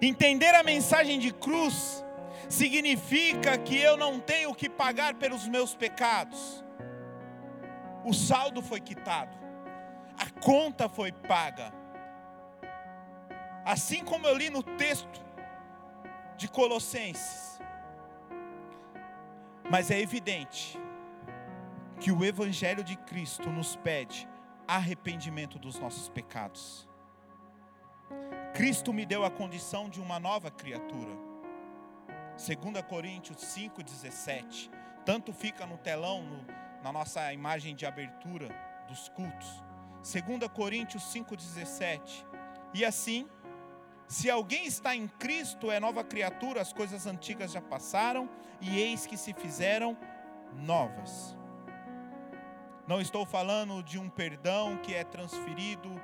Entender 0.00 0.54
a 0.54 0.62
mensagem 0.62 1.18
de 1.18 1.32
cruz 1.32 2.04
significa 2.48 3.58
que 3.58 3.76
eu 3.76 3.96
não 3.96 4.20
tenho 4.20 4.54
que 4.54 4.68
pagar 4.68 5.14
pelos 5.14 5.48
meus 5.48 5.74
pecados. 5.74 6.64
O 8.04 8.14
saldo 8.14 8.62
foi 8.62 8.80
quitado, 8.80 9.36
a 10.16 10.30
conta 10.40 10.88
foi 10.88 11.10
paga. 11.10 11.72
Assim 13.64 14.04
como 14.04 14.28
eu 14.28 14.36
li 14.36 14.48
no 14.48 14.62
texto, 14.62 15.25
de 16.36 16.48
Colossenses. 16.48 17.58
Mas 19.70 19.90
é 19.90 20.00
evidente 20.00 20.78
que 22.00 22.12
o 22.12 22.24
Evangelho 22.24 22.84
de 22.84 22.96
Cristo 22.96 23.50
nos 23.50 23.74
pede 23.76 24.28
arrependimento 24.68 25.58
dos 25.58 25.78
nossos 25.78 26.08
pecados. 26.08 26.88
Cristo 28.54 28.92
me 28.92 29.04
deu 29.04 29.24
a 29.24 29.30
condição 29.30 29.88
de 29.88 30.00
uma 30.00 30.18
nova 30.18 30.50
criatura. 30.50 31.16
2 32.36 32.82
Coríntios 32.88 33.38
5,17. 33.38 34.70
Tanto 35.04 35.32
fica 35.32 35.66
no 35.66 35.78
telão, 35.78 36.22
no, 36.22 36.46
na 36.82 36.92
nossa 36.92 37.32
imagem 37.32 37.74
de 37.74 37.86
abertura 37.86 38.48
dos 38.88 39.08
cultos. 39.08 39.62
2 39.96 40.50
Coríntios 40.52 41.02
5,17. 41.04 42.24
E 42.74 42.84
assim, 42.84 43.28
se 44.08 44.30
alguém 44.30 44.66
está 44.66 44.94
em 44.94 45.08
Cristo, 45.08 45.70
é 45.70 45.80
nova 45.80 46.04
criatura, 46.04 46.60
as 46.60 46.72
coisas 46.72 47.06
antigas 47.06 47.52
já 47.52 47.60
passaram 47.60 48.28
e 48.60 48.78
eis 48.78 49.06
que 49.06 49.16
se 49.16 49.32
fizeram 49.32 49.96
novas. 50.54 51.36
Não 52.86 53.00
estou 53.00 53.26
falando 53.26 53.82
de 53.82 53.98
um 53.98 54.08
perdão 54.08 54.76
que 54.78 54.94
é 54.94 55.02
transferido 55.02 56.00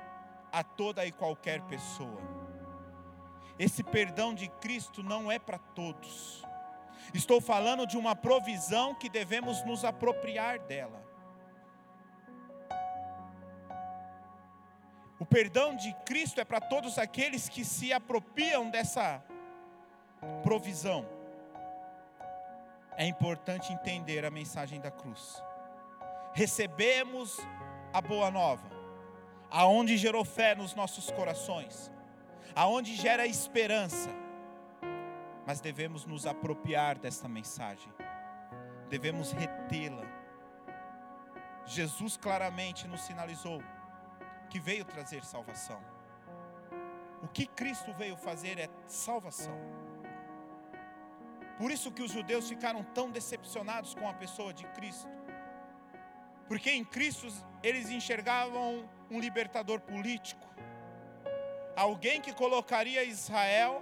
a 0.51 0.63
toda 0.63 1.05
e 1.05 1.11
qualquer 1.11 1.61
pessoa. 1.61 2.21
Esse 3.57 3.83
perdão 3.83 4.33
de 4.33 4.49
Cristo 4.49 5.01
não 5.01 5.31
é 5.31 5.39
para 5.39 5.57
todos. 5.57 6.43
Estou 7.13 7.39
falando 7.39 7.87
de 7.87 7.97
uma 7.97 8.15
provisão 8.15 8.93
que 8.95 9.09
devemos 9.09 9.63
nos 9.65 9.85
apropriar 9.85 10.59
dela. 10.59 11.01
O 15.23 15.25
perdão 15.25 15.73
de 15.73 15.93
Cristo 16.05 16.41
é 16.41 16.43
para 16.43 16.59
todos 16.59 16.97
aqueles 16.97 17.47
que 17.47 17.63
se 17.63 17.93
apropriam 17.93 18.69
dessa 18.69 19.23
provisão. 20.43 21.07
É 22.97 23.05
importante 23.05 23.71
entender 23.71 24.25
a 24.25 24.29
mensagem 24.29 24.81
da 24.81 24.91
cruz. 24.91 25.41
Recebemos 26.33 27.39
a 27.93 28.01
boa 28.01 28.29
nova, 28.29 28.69
aonde 29.49 29.95
gerou 29.95 30.25
fé 30.25 30.55
nos 30.55 30.75
nossos 30.75 31.09
corações, 31.09 31.89
aonde 32.53 32.93
gera 32.93 33.25
esperança. 33.25 34.09
Mas 35.47 35.61
devemos 35.61 36.05
nos 36.05 36.25
apropriar 36.25 36.99
desta 36.99 37.29
mensagem. 37.29 37.93
Devemos 38.89 39.31
retê-la. 39.31 40.03
Jesus 41.65 42.17
claramente 42.17 42.89
nos 42.89 42.99
sinalizou 43.03 43.63
que 44.53 44.59
veio 44.59 44.85
trazer 44.85 45.25
salvação. 45.25 45.81
O 47.23 47.27
que 47.27 47.47
Cristo 47.47 47.91
veio 47.91 48.15
fazer 48.15 48.59
é 48.59 48.69
salvação. 48.85 49.57
Por 51.57 51.71
isso 51.71 51.91
que 51.91 52.03
os 52.03 52.11
judeus 52.11 52.47
ficaram 52.47 52.83
tão 52.83 53.09
decepcionados 53.09 53.95
com 53.95 54.07
a 54.07 54.13
pessoa 54.13 54.53
de 54.53 54.63
Cristo. 54.67 55.09
Porque 56.47 56.69
em 56.69 56.85
Cristo 56.85 57.25
eles 57.63 57.89
enxergavam 57.89 58.87
um 59.09 59.19
libertador 59.19 59.79
político, 59.79 60.47
alguém 61.75 62.21
que 62.21 62.31
colocaria 62.31 63.03
Israel 63.03 63.81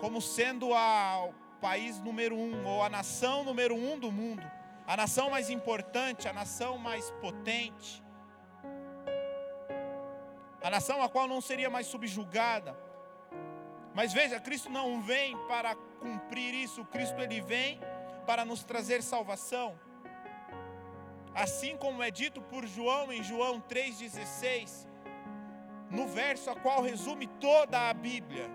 como 0.00 0.20
sendo 0.20 0.72
a, 0.72 1.26
o 1.26 1.32
país 1.60 1.98
número 1.98 2.36
um, 2.36 2.64
ou 2.64 2.80
a 2.80 2.88
nação 2.88 3.42
número 3.42 3.74
um 3.74 3.98
do 3.98 4.12
mundo, 4.12 4.48
a 4.86 4.96
nação 4.96 5.30
mais 5.30 5.50
importante, 5.50 6.28
a 6.28 6.32
nação 6.32 6.78
mais 6.78 7.10
potente, 7.20 8.01
a 10.62 10.70
nação 10.70 11.02
a 11.02 11.08
qual 11.08 11.26
não 11.26 11.40
seria 11.40 11.68
mais 11.68 11.86
subjugada. 11.86 12.76
Mas 13.94 14.12
veja, 14.12 14.40
Cristo 14.40 14.70
não 14.70 15.02
vem 15.02 15.36
para 15.46 15.74
cumprir 16.00 16.54
isso, 16.54 16.84
Cristo 16.86 17.20
ele 17.20 17.40
vem 17.40 17.80
para 18.26 18.44
nos 18.44 18.62
trazer 18.62 19.02
salvação. 19.02 19.78
Assim 21.34 21.76
como 21.76 22.02
é 22.02 22.10
dito 22.10 22.40
por 22.42 22.66
João 22.66 23.12
em 23.12 23.22
João 23.22 23.60
3,16, 23.60 24.86
no 25.90 26.06
verso 26.06 26.50
a 26.50 26.56
qual 26.56 26.82
resume 26.82 27.26
toda 27.26 27.90
a 27.90 27.94
Bíblia. 27.94 28.50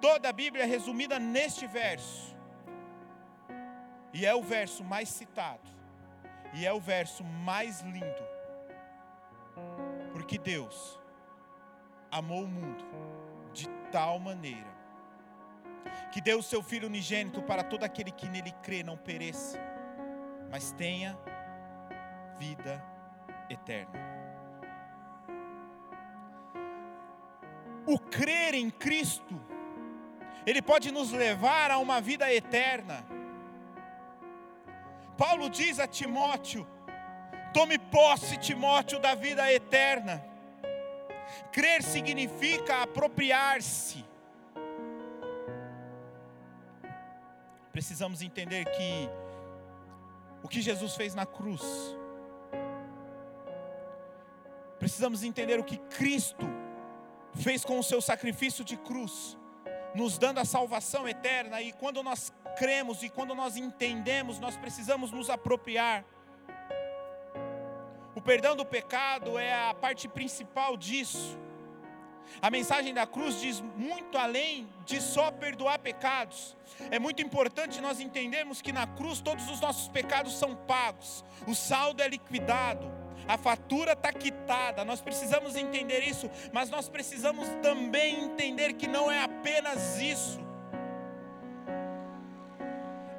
Toda 0.00 0.28
a 0.28 0.32
Bíblia 0.32 0.62
é 0.62 0.66
resumida 0.66 1.18
neste 1.18 1.66
verso. 1.66 2.36
E 4.12 4.24
é 4.24 4.34
o 4.34 4.42
verso 4.42 4.84
mais 4.84 5.08
citado. 5.08 5.68
E 6.54 6.64
é 6.64 6.72
o 6.72 6.80
verso 6.80 7.24
mais 7.24 7.80
lindo. 7.80 8.28
Porque 10.12 10.38
Deus 10.38 10.98
amou 12.10 12.44
o 12.44 12.48
mundo 12.48 12.84
de 13.52 13.68
tal 13.90 14.18
maneira 14.18 14.78
que 16.12 16.20
deu 16.20 16.38
o 16.38 16.42
seu 16.42 16.62
Filho 16.62 16.88
unigênito 16.88 17.42
para 17.42 17.62
todo 17.62 17.84
aquele 17.84 18.10
que 18.10 18.28
nele 18.28 18.52
crê 18.62 18.82
não 18.82 18.96
pereça, 18.96 19.58
mas 20.50 20.72
tenha 20.72 21.18
vida 22.38 22.82
eterna. 23.50 23.98
O 27.86 27.98
crer 27.98 28.54
em 28.54 28.70
Cristo, 28.70 29.40
ele 30.46 30.60
pode 30.60 30.92
nos 30.92 31.10
levar 31.10 31.70
a 31.70 31.78
uma 31.78 32.00
vida 32.00 32.32
eterna. 32.32 33.04
Paulo 35.16 35.48
diz 35.48 35.78
a 35.78 35.86
Timóteo: 35.86 36.66
tome 37.52 37.78
posse, 37.78 38.36
Timóteo, 38.36 39.00
da 39.00 39.14
vida 39.14 39.50
eterna. 39.52 40.24
Crer 41.52 41.82
significa 41.82 42.82
apropriar-se. 42.82 44.04
Precisamos 47.72 48.22
entender 48.22 48.64
que 48.64 49.08
o 50.42 50.48
que 50.48 50.60
Jesus 50.60 50.94
fez 50.94 51.14
na 51.14 51.26
cruz, 51.26 51.62
precisamos 54.78 55.22
entender 55.22 55.58
o 55.58 55.64
que 55.64 55.78
Cristo 55.78 56.46
fez 57.34 57.64
com 57.64 57.78
o 57.78 57.82
seu 57.82 58.00
sacrifício 58.00 58.64
de 58.64 58.76
cruz, 58.76 59.36
nos 59.94 60.18
dando 60.18 60.38
a 60.38 60.44
salvação 60.44 61.08
eterna, 61.08 61.60
e 61.62 61.72
quando 61.72 62.02
nós 62.02 62.32
cremos 62.56 63.02
e 63.02 63.08
quando 63.08 63.34
nós 63.34 63.56
entendemos, 63.56 64.38
nós 64.38 64.56
precisamos 64.56 65.12
nos 65.12 65.30
apropriar. 65.30 66.04
O 68.18 68.20
perdão 68.20 68.56
do 68.56 68.64
pecado 68.64 69.38
é 69.38 69.54
a 69.68 69.72
parte 69.72 70.08
principal 70.08 70.76
disso. 70.76 71.38
A 72.42 72.50
mensagem 72.50 72.92
da 72.92 73.06
cruz 73.06 73.40
diz 73.40 73.60
muito 73.60 74.18
além 74.18 74.68
de 74.84 75.00
só 75.00 75.30
perdoar 75.30 75.78
pecados. 75.78 76.56
É 76.90 76.98
muito 76.98 77.22
importante 77.22 77.80
nós 77.80 78.00
entendermos 78.00 78.60
que 78.60 78.72
na 78.72 78.88
cruz 78.88 79.20
todos 79.20 79.48
os 79.48 79.60
nossos 79.60 79.88
pecados 79.88 80.36
são 80.36 80.56
pagos, 80.56 81.24
o 81.46 81.54
saldo 81.54 82.02
é 82.02 82.08
liquidado, 82.08 82.90
a 83.28 83.38
fatura 83.38 83.92
está 83.92 84.12
quitada. 84.12 84.84
Nós 84.84 85.00
precisamos 85.00 85.54
entender 85.54 86.00
isso, 86.00 86.28
mas 86.52 86.70
nós 86.70 86.88
precisamos 86.88 87.46
também 87.62 88.24
entender 88.24 88.72
que 88.72 88.88
não 88.88 89.08
é 89.12 89.22
apenas 89.22 90.00
isso. 90.00 90.40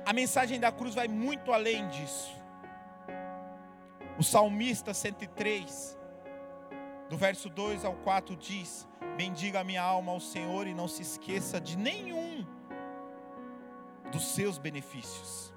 A 0.05 0.11
mensagem 0.11 0.59
da 0.59 0.73
cruz 0.73 0.93
vai 0.93 1.07
muito 1.07 1.53
além 1.53 1.87
disso. 1.87 2.38
O 4.19 4.23
salmista 4.23 4.93
103, 4.93 5.97
do 7.09 7.15
verso 7.15 7.49
2 7.49 7.85
ao 7.85 7.93
4 7.93 8.35
diz: 8.35 8.85
Bendiga 9.15 9.61
a 9.61 9.63
minha 9.63 9.81
alma 9.81 10.11
ao 10.11 10.19
Senhor 10.19 10.67
e 10.67 10.73
não 10.73 10.89
se 10.89 11.01
esqueça 11.01 11.57
de 11.61 11.77
nenhum 11.77 12.45
dos 14.11 14.27
seus 14.35 14.57
benefícios. 14.57 15.53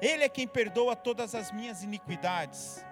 Ele 0.00 0.22
é 0.22 0.28
quem 0.28 0.46
perdoa 0.46 0.94
todas 0.94 1.34
as 1.34 1.50
minhas 1.50 1.82
iniquidades, 1.82 2.86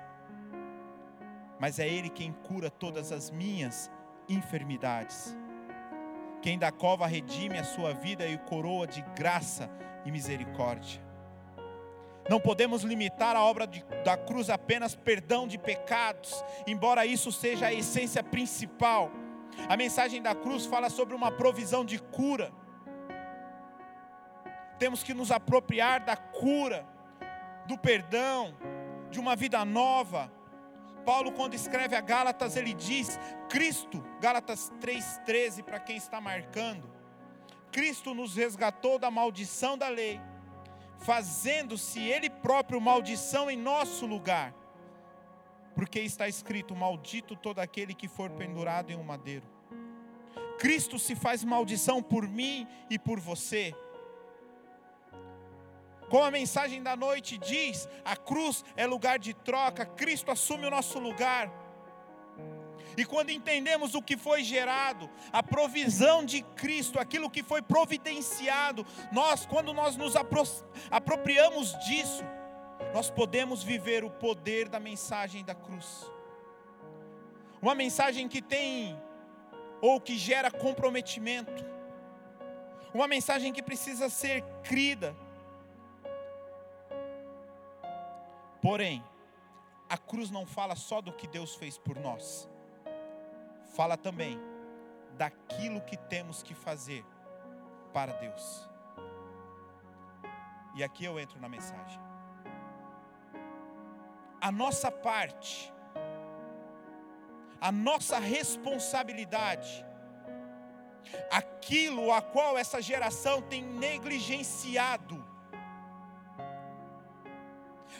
mas 1.60 1.78
é 1.78 1.86
Ele 1.86 2.10
quem 2.10 2.32
cura 2.32 2.68
todas 2.68 3.12
as 3.12 3.30
minhas 3.30 3.88
enfermidades. 4.28 5.36
Quem 6.42 6.58
da 6.58 6.72
cova 6.72 7.06
redime 7.06 7.56
a 7.56 7.64
sua 7.64 7.94
vida 7.94 8.26
e 8.26 8.36
coroa 8.36 8.84
de 8.84 9.00
graça 9.14 9.70
e 10.04 10.10
misericórdia. 10.10 11.05
Não 12.28 12.40
podemos 12.40 12.82
limitar 12.82 13.36
a 13.36 13.42
obra 13.42 13.66
de, 13.66 13.84
da 14.04 14.16
cruz 14.16 14.50
apenas 14.50 14.94
perdão 14.94 15.46
de 15.46 15.58
pecados, 15.58 16.44
embora 16.66 17.06
isso 17.06 17.30
seja 17.30 17.66
a 17.66 17.72
essência 17.72 18.22
principal. 18.22 19.10
A 19.68 19.76
mensagem 19.76 20.20
da 20.20 20.34
cruz 20.34 20.66
fala 20.66 20.90
sobre 20.90 21.14
uma 21.14 21.30
provisão 21.30 21.84
de 21.84 21.98
cura. 21.98 22.52
Temos 24.78 25.02
que 25.02 25.14
nos 25.14 25.30
apropriar 25.30 26.04
da 26.04 26.16
cura, 26.16 26.86
do 27.66 27.78
perdão, 27.78 28.54
de 29.10 29.20
uma 29.20 29.36
vida 29.36 29.64
nova. 29.64 30.30
Paulo, 31.04 31.30
quando 31.30 31.54
escreve 31.54 31.94
a 31.94 32.00
Gálatas, 32.00 32.56
ele 32.56 32.74
diz: 32.74 33.18
Cristo, 33.48 34.04
Gálatas 34.20 34.72
3,13, 34.80 35.62
para 35.62 35.78
quem 35.78 35.96
está 35.96 36.20
marcando, 36.20 36.90
Cristo 37.70 38.12
nos 38.14 38.34
resgatou 38.34 38.98
da 38.98 39.10
maldição 39.10 39.78
da 39.78 39.88
lei 39.88 40.20
fazendo-se 40.98 42.00
Ele 42.00 42.28
próprio 42.30 42.80
maldição 42.80 43.50
em 43.50 43.56
nosso 43.56 44.06
lugar. 44.06 44.54
Porque 45.74 46.00
está 46.00 46.28
escrito: 46.28 46.74
Maldito 46.74 47.36
todo 47.36 47.58
aquele 47.58 47.94
que 47.94 48.08
for 48.08 48.30
pendurado 48.30 48.90
em 48.90 48.96
um 48.96 49.02
madeiro. 49.02 49.46
Cristo 50.58 50.98
se 50.98 51.14
faz 51.14 51.44
maldição 51.44 52.02
por 52.02 52.26
mim 52.26 52.66
e 52.88 52.98
por 52.98 53.20
você. 53.20 53.74
Como 56.08 56.24
a 56.24 56.30
mensagem 56.30 56.82
da 56.82 56.94
noite 56.96 57.36
diz, 57.36 57.88
a 58.04 58.16
cruz 58.16 58.64
é 58.76 58.86
lugar 58.86 59.18
de 59.18 59.34
troca, 59.34 59.84
Cristo 59.84 60.30
assume 60.30 60.66
o 60.66 60.70
nosso 60.70 60.98
lugar. 60.98 61.65
E 62.96 63.04
quando 63.04 63.30
entendemos 63.30 63.94
o 63.94 64.00
que 64.00 64.16
foi 64.16 64.42
gerado, 64.42 65.10
a 65.30 65.42
provisão 65.42 66.24
de 66.24 66.40
Cristo, 66.42 66.98
aquilo 66.98 67.28
que 67.28 67.42
foi 67.42 67.60
providenciado, 67.60 68.86
nós, 69.12 69.44
quando 69.44 69.74
nós 69.74 69.96
nos 69.96 70.14
apropriamos 70.90 71.78
disso, 71.84 72.24
nós 72.94 73.10
podemos 73.10 73.62
viver 73.62 74.02
o 74.02 74.10
poder 74.10 74.68
da 74.68 74.80
mensagem 74.80 75.44
da 75.44 75.54
cruz. 75.54 76.10
Uma 77.60 77.74
mensagem 77.74 78.28
que 78.28 78.40
tem 78.40 78.98
ou 79.82 80.00
que 80.00 80.16
gera 80.16 80.50
comprometimento. 80.50 81.64
Uma 82.94 83.06
mensagem 83.06 83.52
que 83.52 83.62
precisa 83.62 84.08
ser 84.08 84.42
crida. 84.62 85.14
Porém, 88.62 89.04
a 89.86 89.98
cruz 89.98 90.30
não 90.30 90.46
fala 90.46 90.74
só 90.74 91.02
do 91.02 91.12
que 91.12 91.26
Deus 91.26 91.54
fez 91.54 91.76
por 91.76 91.98
nós 92.00 92.48
fala 93.76 93.96
também 93.96 94.40
daquilo 95.18 95.82
que 95.82 95.96
temos 95.96 96.42
que 96.42 96.54
fazer 96.54 97.04
para 97.92 98.14
Deus. 98.14 98.68
E 100.74 100.82
aqui 100.82 101.04
eu 101.04 101.20
entro 101.20 101.38
na 101.40 101.48
mensagem. 101.48 102.00
A 104.40 104.50
nossa 104.50 104.90
parte, 104.90 105.72
a 107.60 107.70
nossa 107.70 108.18
responsabilidade, 108.18 109.84
aquilo 111.30 112.12
a 112.12 112.22
qual 112.22 112.56
essa 112.56 112.80
geração 112.80 113.42
tem 113.42 113.62
negligenciado, 113.62 115.22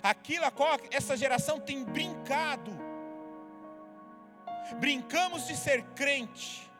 aquilo 0.03 0.45
a 0.45 0.51
qual 0.51 0.79
essa 0.91 1.17
geração 1.17 1.59
tem 1.61 1.85
brincado, 1.85 2.86
brincamos 4.75 5.47
de 5.47 5.57
ser 5.57 5.85
crente, 5.95 6.71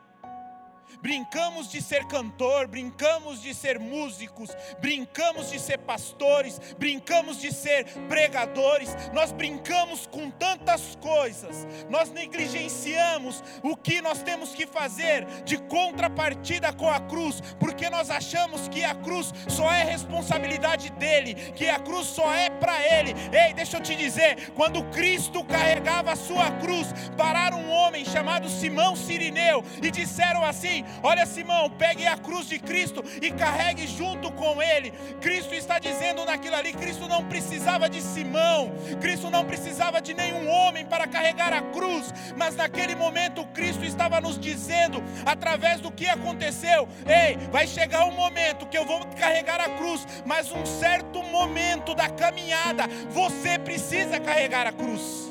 brincamos 1.01 1.69
de 1.69 1.81
ser 1.81 2.05
cantor, 2.05 2.67
brincamos 2.67 3.41
de 3.41 3.53
ser 3.53 3.79
músicos, 3.79 4.49
brincamos 4.79 5.51
de 5.51 5.59
ser 5.59 5.77
pastores, 5.79 6.59
brincamos 6.77 7.39
de 7.39 7.53
ser 7.53 7.85
pregadores, 8.07 8.95
nós 9.13 9.31
brincamos 9.31 10.07
com 10.07 10.29
tantas 10.29 10.95
coisas, 11.01 11.67
nós 11.89 12.09
negligenciamos 12.11 13.43
o 13.63 13.75
que 13.75 14.01
nós 14.01 14.21
temos 14.21 14.53
que 14.53 14.65
fazer 14.65 15.25
de 15.43 15.57
contrapartida 15.57 16.73
com 16.73 16.89
a 16.89 16.99
cruz, 16.99 17.41
porque 17.59 17.89
nós 17.89 18.09
achamos 18.09 18.67
que 18.67 18.83
a 18.83 18.95
cruz 18.95 19.33
só 19.47 19.71
é 19.71 19.83
responsabilidade 19.83 20.89
dele, 20.91 21.35
que 21.53 21.69
a 21.69 21.79
cruz 21.79 22.07
só 22.07 22.33
é 22.33 22.49
para 22.49 22.81
ele. 22.85 23.13
Ei, 23.31 23.53
deixa 23.53 23.77
eu 23.77 23.81
te 23.81 23.95
dizer, 23.95 24.51
quando 24.51 24.83
Cristo 24.91 25.43
carregava 25.43 26.11
a 26.11 26.15
sua 26.15 26.51
cruz, 26.51 26.87
pararam 27.15 27.59
um 27.59 27.71
homem 27.71 28.05
chamado 28.05 28.49
Simão 28.49 28.95
Sirineu 28.95 29.63
e 29.81 29.91
disseram 29.91 30.43
assim: 30.43 30.76
Olha, 31.03 31.25
Simão, 31.25 31.69
pegue 31.69 32.05
a 32.05 32.17
cruz 32.17 32.47
de 32.47 32.59
Cristo 32.59 33.03
e 33.21 33.31
carregue 33.31 33.87
junto 33.87 34.31
com 34.31 34.61
ele. 34.61 34.91
Cristo 35.21 35.53
está 35.53 35.79
dizendo 35.79 36.25
naquilo 36.25 36.55
ali: 36.55 36.73
Cristo 36.73 37.07
não 37.07 37.25
precisava 37.25 37.89
de 37.89 38.01
Simão, 38.01 38.71
Cristo 38.99 39.29
não 39.29 39.45
precisava 39.45 40.01
de 40.01 40.13
nenhum 40.13 40.49
homem 40.49 40.85
para 40.85 41.07
carregar 41.07 41.53
a 41.53 41.61
cruz, 41.61 42.13
mas 42.35 42.55
naquele 42.55 42.95
momento 42.95 43.45
Cristo 43.47 43.83
estava 43.83 44.19
nos 44.21 44.39
dizendo, 44.39 45.03
através 45.25 45.79
do 45.79 45.91
que 45.91 46.07
aconteceu: 46.07 46.87
Ei, 47.05 47.37
vai 47.51 47.67
chegar 47.67 48.05
um 48.05 48.11
momento 48.11 48.65
que 48.65 48.77
eu 48.77 48.85
vou 48.85 49.05
carregar 49.17 49.59
a 49.59 49.69
cruz, 49.69 50.05
mas 50.25 50.51
um 50.51 50.65
certo 50.65 51.23
momento 51.23 51.93
da 51.93 52.09
caminhada 52.09 52.87
você 53.09 53.57
precisa 53.57 54.19
carregar 54.19 54.67
a 54.67 54.71
cruz. 54.71 55.26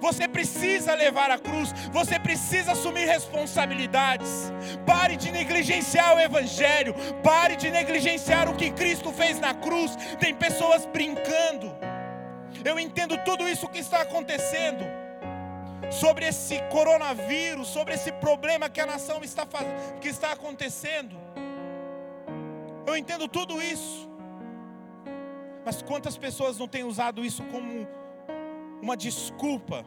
Você 0.00 0.26
precisa 0.26 0.94
levar 0.94 1.30
a 1.30 1.38
cruz, 1.38 1.72
você 1.92 2.18
precisa 2.18 2.72
assumir 2.72 3.04
responsabilidades. 3.04 4.50
Pare 4.86 5.16
de 5.16 5.30
negligenciar 5.30 6.16
o 6.16 6.20
Evangelho, 6.20 6.94
pare 7.22 7.54
de 7.56 7.70
negligenciar 7.70 8.48
o 8.48 8.56
que 8.56 8.70
Cristo 8.70 9.12
fez 9.12 9.38
na 9.38 9.52
cruz. 9.52 9.96
Tem 10.18 10.34
pessoas 10.34 10.86
brincando. 10.86 11.70
Eu 12.64 12.78
entendo 12.78 13.16
tudo 13.18 13.48
isso 13.48 13.68
que 13.68 13.78
está 13.78 14.00
acontecendo 14.02 14.84
sobre 15.90 16.26
esse 16.26 16.60
coronavírus, 16.70 17.68
sobre 17.68 17.94
esse 17.94 18.12
problema 18.12 18.68
que 18.68 18.80
a 18.80 18.86
nação 18.86 19.22
está 19.22 19.46
que 20.00 20.08
está 20.08 20.32
acontecendo. 20.32 21.16
Eu 22.86 22.96
entendo 22.96 23.28
tudo 23.28 23.60
isso. 23.60 24.08
Mas 25.64 25.82
quantas 25.82 26.16
pessoas 26.16 26.58
não 26.58 26.66
têm 26.66 26.84
usado 26.84 27.24
isso 27.24 27.42
como 27.44 27.86
uma 28.82 28.96
desculpa 28.96 29.84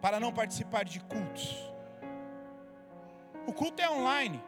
para 0.00 0.20
não 0.20 0.32
participar 0.32 0.84
de 0.84 1.00
cultos. 1.00 1.70
O 3.46 3.52
culto 3.52 3.82
é 3.82 3.90
online. 3.90 4.42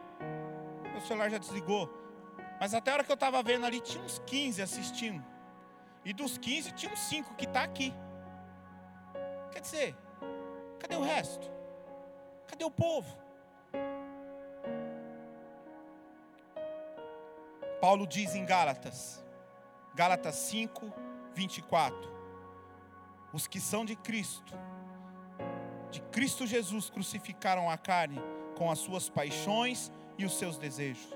Meu 0.91 1.01
celular 1.01 1.29
já 1.29 1.37
desligou. 1.37 1.89
Mas 2.59 2.73
até 2.73 2.91
a 2.91 2.93
hora 2.95 3.03
que 3.03 3.11
eu 3.11 3.15
estava 3.15 3.43
vendo 3.43 3.65
ali, 3.65 3.81
tinha 3.81 4.03
uns 4.03 4.19
15 4.19 4.61
assistindo. 4.61 5.23
E 6.05 6.13
dos 6.13 6.37
15, 6.37 6.71
tinha 6.71 6.91
uns 6.91 6.99
5 6.99 7.35
que 7.35 7.45
está 7.45 7.63
aqui. 7.63 7.93
Quer 9.51 9.59
dizer, 9.59 9.95
cadê 10.79 10.95
o 10.95 11.01
resto? 11.01 11.51
Cadê 12.47 12.63
o 12.63 12.71
povo? 12.71 13.17
Paulo 17.79 18.07
diz 18.07 18.33
em 18.33 18.45
Gálatas, 18.45 19.21
Gálatas 19.93 20.35
5, 20.35 20.91
24 21.33 22.13
os 23.33 23.47
que 23.47 23.59
são 23.59 23.83
de 23.83 23.95
Cristo, 23.95 24.53
de 25.89 25.99
Cristo 26.01 26.45
Jesus, 26.45 26.89
crucificaram 26.89 27.69
a 27.69 27.77
carne 27.77 28.21
com 28.55 28.69
as 28.69 28.77
suas 28.77 29.09
paixões 29.09 29.91
e 30.17 30.23
os 30.23 30.37
seus 30.37 30.57
desejos. 30.57 31.07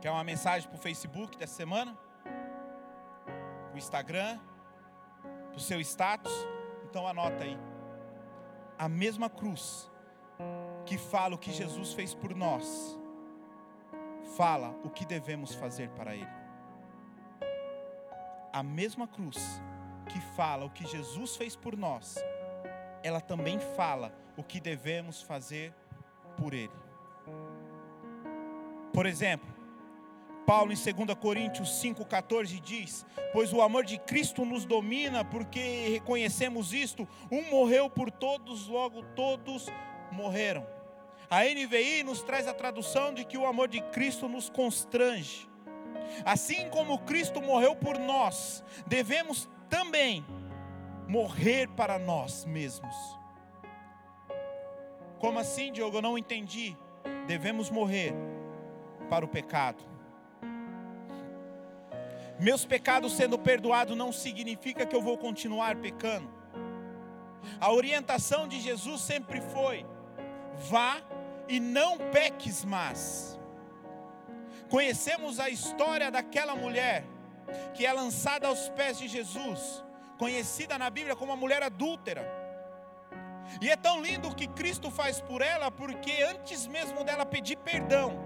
Quer 0.00 0.12
uma 0.12 0.22
mensagem 0.22 0.68
para 0.68 0.78
o 0.78 0.80
Facebook 0.80 1.36
dessa 1.36 1.54
semana? 1.54 1.98
Para 2.24 3.74
o 3.74 3.78
Instagram? 3.78 4.38
Para 5.48 5.56
o 5.56 5.60
seu 5.60 5.80
status? 5.80 6.32
Então 6.84 7.08
anota 7.08 7.42
aí. 7.42 7.58
A 8.78 8.88
mesma 8.88 9.28
cruz 9.28 9.90
que 10.84 10.96
fala 10.96 11.34
o 11.34 11.38
que 11.38 11.50
Jesus 11.50 11.92
fez 11.92 12.14
por 12.14 12.34
nós, 12.34 12.96
fala 14.36 14.76
o 14.84 14.90
que 14.90 15.04
devemos 15.04 15.54
fazer 15.54 15.88
para 15.90 16.14
Ele 16.14 16.45
a 18.56 18.62
mesma 18.62 19.06
cruz 19.06 19.60
que 20.08 20.18
fala 20.34 20.64
o 20.64 20.70
que 20.70 20.86
Jesus 20.86 21.36
fez 21.36 21.54
por 21.54 21.76
nós, 21.76 22.16
ela 23.02 23.20
também 23.20 23.60
fala 23.76 24.10
o 24.34 24.42
que 24.42 24.58
devemos 24.58 25.20
fazer 25.20 25.74
por 26.38 26.54
Ele. 26.54 26.72
Por 28.94 29.04
exemplo, 29.04 29.46
Paulo 30.46 30.72
em 30.72 30.74
2 30.74 31.18
Coríntios 31.18 31.68
5,14 31.82 32.58
diz: 32.58 33.04
Pois 33.30 33.52
o 33.52 33.60
amor 33.60 33.84
de 33.84 33.98
Cristo 33.98 34.42
nos 34.46 34.64
domina, 34.64 35.22
porque 35.22 35.90
reconhecemos 35.90 36.72
isto: 36.72 37.06
um 37.30 37.42
morreu 37.50 37.90
por 37.90 38.10
todos, 38.10 38.68
logo 38.68 39.02
todos 39.14 39.66
morreram. 40.10 40.66
A 41.28 41.44
NVI 41.44 42.04
nos 42.04 42.22
traz 42.22 42.48
a 42.48 42.54
tradução 42.54 43.12
de 43.12 43.22
que 43.22 43.36
o 43.36 43.44
amor 43.44 43.68
de 43.68 43.82
Cristo 43.82 44.30
nos 44.30 44.48
constrange. 44.48 45.46
Assim 46.24 46.68
como 46.70 46.98
Cristo 47.00 47.40
morreu 47.40 47.74
por 47.76 47.98
nós, 47.98 48.64
devemos 48.86 49.48
também 49.68 50.24
morrer 51.08 51.68
para 51.68 51.98
nós 51.98 52.44
mesmos. 52.44 52.94
Como 55.18 55.38
assim, 55.38 55.72
Diogo? 55.72 55.98
Eu 55.98 56.02
não 56.02 56.18
entendi. 56.18 56.76
Devemos 57.26 57.70
morrer 57.70 58.12
para 59.08 59.24
o 59.24 59.28
pecado. 59.28 59.82
Meus 62.38 62.66
pecados 62.66 63.14
sendo 63.14 63.38
perdoados 63.38 63.96
não 63.96 64.12
significa 64.12 64.84
que 64.84 64.94
eu 64.94 65.00
vou 65.00 65.16
continuar 65.16 65.76
pecando. 65.76 66.30
A 67.60 67.72
orientação 67.72 68.46
de 68.46 68.60
Jesus 68.60 69.00
sempre 69.00 69.40
foi: 69.40 69.86
vá 70.68 71.00
e 71.48 71.58
não 71.58 71.96
peques 71.96 72.64
mais. 72.64 73.38
Conhecemos 74.68 75.38
a 75.38 75.48
história 75.48 76.10
daquela 76.10 76.54
mulher 76.54 77.04
que 77.74 77.86
é 77.86 77.92
lançada 77.92 78.48
aos 78.48 78.68
pés 78.70 78.98
de 78.98 79.06
Jesus, 79.06 79.84
conhecida 80.18 80.78
na 80.78 80.90
Bíblia 80.90 81.14
como 81.14 81.32
a 81.32 81.36
mulher 81.36 81.62
adúltera. 81.62 82.26
E 83.60 83.70
é 83.70 83.76
tão 83.76 84.02
lindo 84.02 84.28
o 84.28 84.34
que 84.34 84.48
Cristo 84.48 84.90
faz 84.90 85.20
por 85.20 85.40
ela, 85.40 85.70
porque 85.70 86.22
antes 86.22 86.66
mesmo 86.66 87.04
dela 87.04 87.24
pedir 87.24 87.56
perdão, 87.56 88.18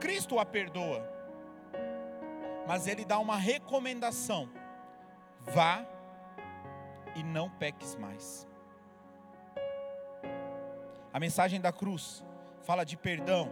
Cristo 0.00 0.38
a 0.38 0.46
perdoa. 0.46 1.06
Mas 2.66 2.86
ele 2.86 3.04
dá 3.04 3.18
uma 3.18 3.36
recomendação: 3.36 4.48
vá 5.40 5.84
e 7.14 7.22
não 7.22 7.50
peques 7.50 7.94
mais. 7.96 8.48
A 11.12 11.20
mensagem 11.20 11.60
da 11.60 11.70
cruz 11.70 12.24
fala 12.62 12.84
de 12.84 12.96
perdão, 12.96 13.50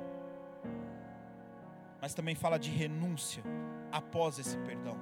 mas 2.00 2.14
também 2.14 2.34
fala 2.34 2.58
de 2.58 2.70
renúncia 2.70 3.42
após 3.92 4.38
esse 4.38 4.56
perdão. 4.58 4.96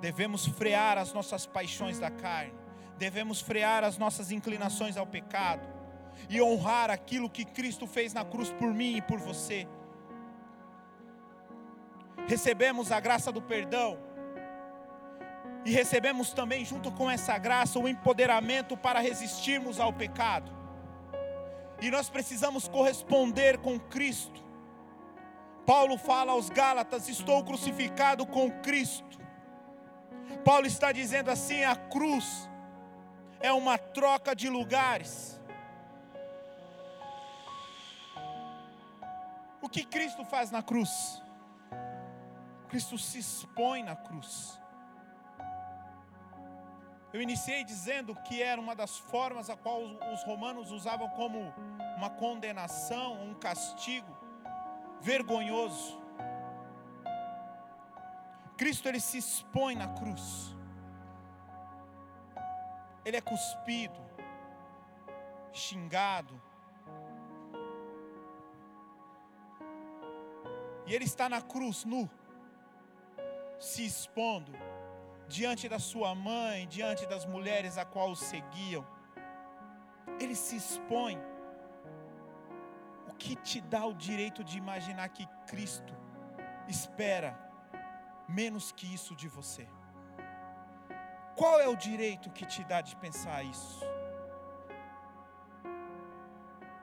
Devemos 0.00 0.46
frear 0.46 0.98
as 0.98 1.12
nossas 1.12 1.46
paixões 1.46 1.98
da 1.98 2.10
carne, 2.10 2.54
devemos 2.96 3.40
frear 3.40 3.84
as 3.84 3.98
nossas 3.98 4.30
inclinações 4.30 4.96
ao 4.96 5.06
pecado 5.06 5.66
e 6.28 6.40
honrar 6.40 6.90
aquilo 6.90 7.30
que 7.30 7.44
Cristo 7.44 7.86
fez 7.86 8.12
na 8.12 8.24
cruz 8.24 8.50
por 8.52 8.72
mim 8.72 8.96
e 8.96 9.02
por 9.02 9.18
você. 9.18 9.66
Recebemos 12.26 12.92
a 12.92 13.00
graça 13.00 13.32
do 13.32 13.40
perdão 13.40 13.98
e 15.64 15.70
recebemos 15.70 16.32
também, 16.32 16.64
junto 16.64 16.90
com 16.92 17.10
essa 17.10 17.36
graça, 17.36 17.78
o 17.78 17.88
empoderamento 17.88 18.76
para 18.76 19.00
resistirmos 19.00 19.78
ao 19.78 19.92
pecado. 19.92 20.50
E 21.80 21.90
nós 21.90 22.08
precisamos 22.08 22.68
corresponder 22.68 23.58
com 23.58 23.78
Cristo. 23.78 24.49
Paulo 25.66 25.96
fala 25.98 26.32
aos 26.32 26.48
Gálatas: 26.48 27.08
Estou 27.08 27.44
crucificado 27.44 28.26
com 28.26 28.50
Cristo. 28.60 29.18
Paulo 30.44 30.66
está 30.66 30.92
dizendo 30.92 31.30
assim: 31.30 31.64
a 31.64 31.76
cruz 31.76 32.48
é 33.40 33.52
uma 33.52 33.78
troca 33.78 34.34
de 34.34 34.48
lugares. 34.48 35.40
O 39.62 39.68
que 39.68 39.84
Cristo 39.84 40.24
faz 40.24 40.50
na 40.50 40.62
cruz? 40.62 41.22
Cristo 42.68 42.96
se 42.96 43.18
expõe 43.18 43.82
na 43.82 43.96
cruz. 43.96 44.58
Eu 47.12 47.20
iniciei 47.20 47.64
dizendo 47.64 48.14
que 48.14 48.40
era 48.40 48.60
uma 48.60 48.74
das 48.74 48.96
formas 48.96 49.50
a 49.50 49.56
qual 49.56 49.82
os 49.82 50.22
romanos 50.22 50.70
usavam 50.70 51.08
como 51.10 51.52
uma 51.96 52.08
condenação, 52.08 53.20
um 53.20 53.34
castigo 53.34 54.19
vergonhoso. 55.00 55.98
Cristo 58.56 58.88
ele 58.88 59.00
se 59.00 59.18
expõe 59.18 59.74
na 59.74 59.88
cruz. 59.88 60.54
Ele 63.04 63.16
é 63.16 63.20
cuspido, 63.20 64.00
xingado. 65.52 66.40
E 70.86 70.94
ele 70.94 71.04
está 71.04 71.28
na 71.28 71.40
cruz 71.40 71.84
nu, 71.84 72.10
se 73.58 73.86
expondo 73.86 74.52
diante 75.28 75.68
da 75.68 75.78
sua 75.78 76.14
mãe, 76.14 76.66
diante 76.66 77.06
das 77.06 77.24
mulheres 77.24 77.78
a 77.78 77.84
qual 77.84 78.10
o 78.10 78.16
seguiam. 78.16 78.84
Ele 80.18 80.34
se 80.34 80.56
expõe. 80.56 81.16
Que 83.22 83.34
te 83.48 83.58
dá 83.74 83.82
o 83.84 83.94
direito 84.06 84.42
de 84.48 84.56
imaginar 84.62 85.08
que 85.16 85.26
Cristo 85.50 85.94
espera 86.74 87.30
menos 88.40 88.72
que 88.72 88.86
isso 88.98 89.14
de 89.14 89.28
você? 89.36 89.66
Qual 91.36 91.56
é 91.60 91.68
o 91.68 91.76
direito 91.76 92.30
que 92.30 92.46
te 92.52 92.62
dá 92.64 92.80
de 92.80 92.94
pensar 93.04 93.38
isso? 93.54 93.80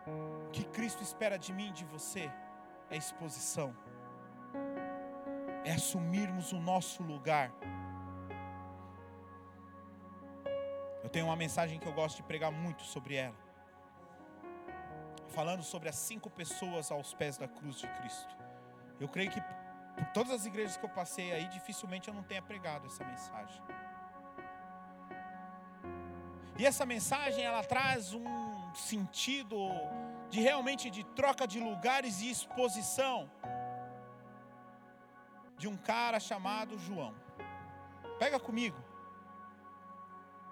O 0.07 0.49
que 0.51 0.63
Cristo 0.75 1.01
espera 1.09 1.37
de 1.45 1.51
mim 1.57 1.69
e 1.69 1.77
de 1.79 1.85
você 1.85 2.31
é 2.89 2.95
exposição, 2.95 3.69
é 5.65 5.73
assumirmos 5.73 6.53
o 6.53 6.59
nosso 6.71 7.03
lugar 7.03 7.51
Eu 11.07 11.09
tenho 11.09 11.27
uma 11.27 11.37
mensagem 11.37 11.79
que 11.79 11.87
eu 11.87 11.93
gosto 11.93 12.17
de 12.17 12.23
pregar 12.23 12.51
muito 12.51 12.83
sobre 12.83 13.15
ela. 13.15 13.46
Falando 15.37 15.61
sobre 15.61 15.87
as 15.87 15.95
cinco 15.95 16.31
pessoas 16.31 16.91
aos 16.91 17.13
pés 17.13 17.37
da 17.37 17.47
cruz 17.47 17.75
de 17.75 17.87
Cristo. 17.87 18.35
Eu 18.99 19.07
creio 19.07 19.29
que 19.29 19.39
por 19.95 20.05
todas 20.11 20.31
as 20.31 20.47
igrejas 20.47 20.77
que 20.77 20.83
eu 20.83 20.89
passei 20.89 21.31
aí, 21.31 21.47
dificilmente 21.49 22.07
eu 22.07 22.13
não 22.15 22.23
tenha 22.23 22.41
pregado 22.41 22.87
essa 22.87 23.03
mensagem. 23.03 23.61
E 26.57 26.65
essa 26.65 26.87
mensagem 26.87 27.43
ela 27.43 27.63
traz 27.63 28.15
um 28.15 28.73
sentido 28.73 29.59
de 30.31 30.41
realmente 30.41 30.89
de 30.89 31.03
troca 31.03 31.45
de 31.47 31.59
lugares 31.59 32.19
e 32.21 32.31
exposição 32.31 33.29
de 35.55 35.67
um 35.67 35.77
cara 35.77 36.19
chamado 36.19 36.79
João. 36.79 37.13
Pega 38.17 38.39
comigo. 38.39 38.83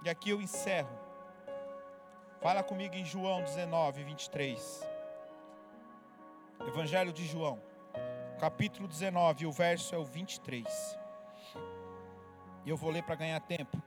E 0.03 0.09
aqui 0.11 0.29
eu 0.29 0.39
encerro. 0.39 1.04
Fala 2.45 2.61
comigo 2.61 2.93
em 2.93 3.03
João 3.03 3.41
19, 3.41 4.03
23. 4.03 4.87
Evangelho 6.67 7.11
de 7.11 7.25
João, 7.25 7.59
capítulo 8.39 8.87
19, 8.87 9.47
o 9.47 9.51
verso 9.51 9.95
é 9.95 9.97
o 9.97 10.03
23. 10.03 10.95
E 12.63 12.69
eu 12.69 12.77
vou 12.77 12.91
ler 12.91 13.01
para 13.01 13.15
ganhar 13.15 13.39
tempo. 13.39 13.81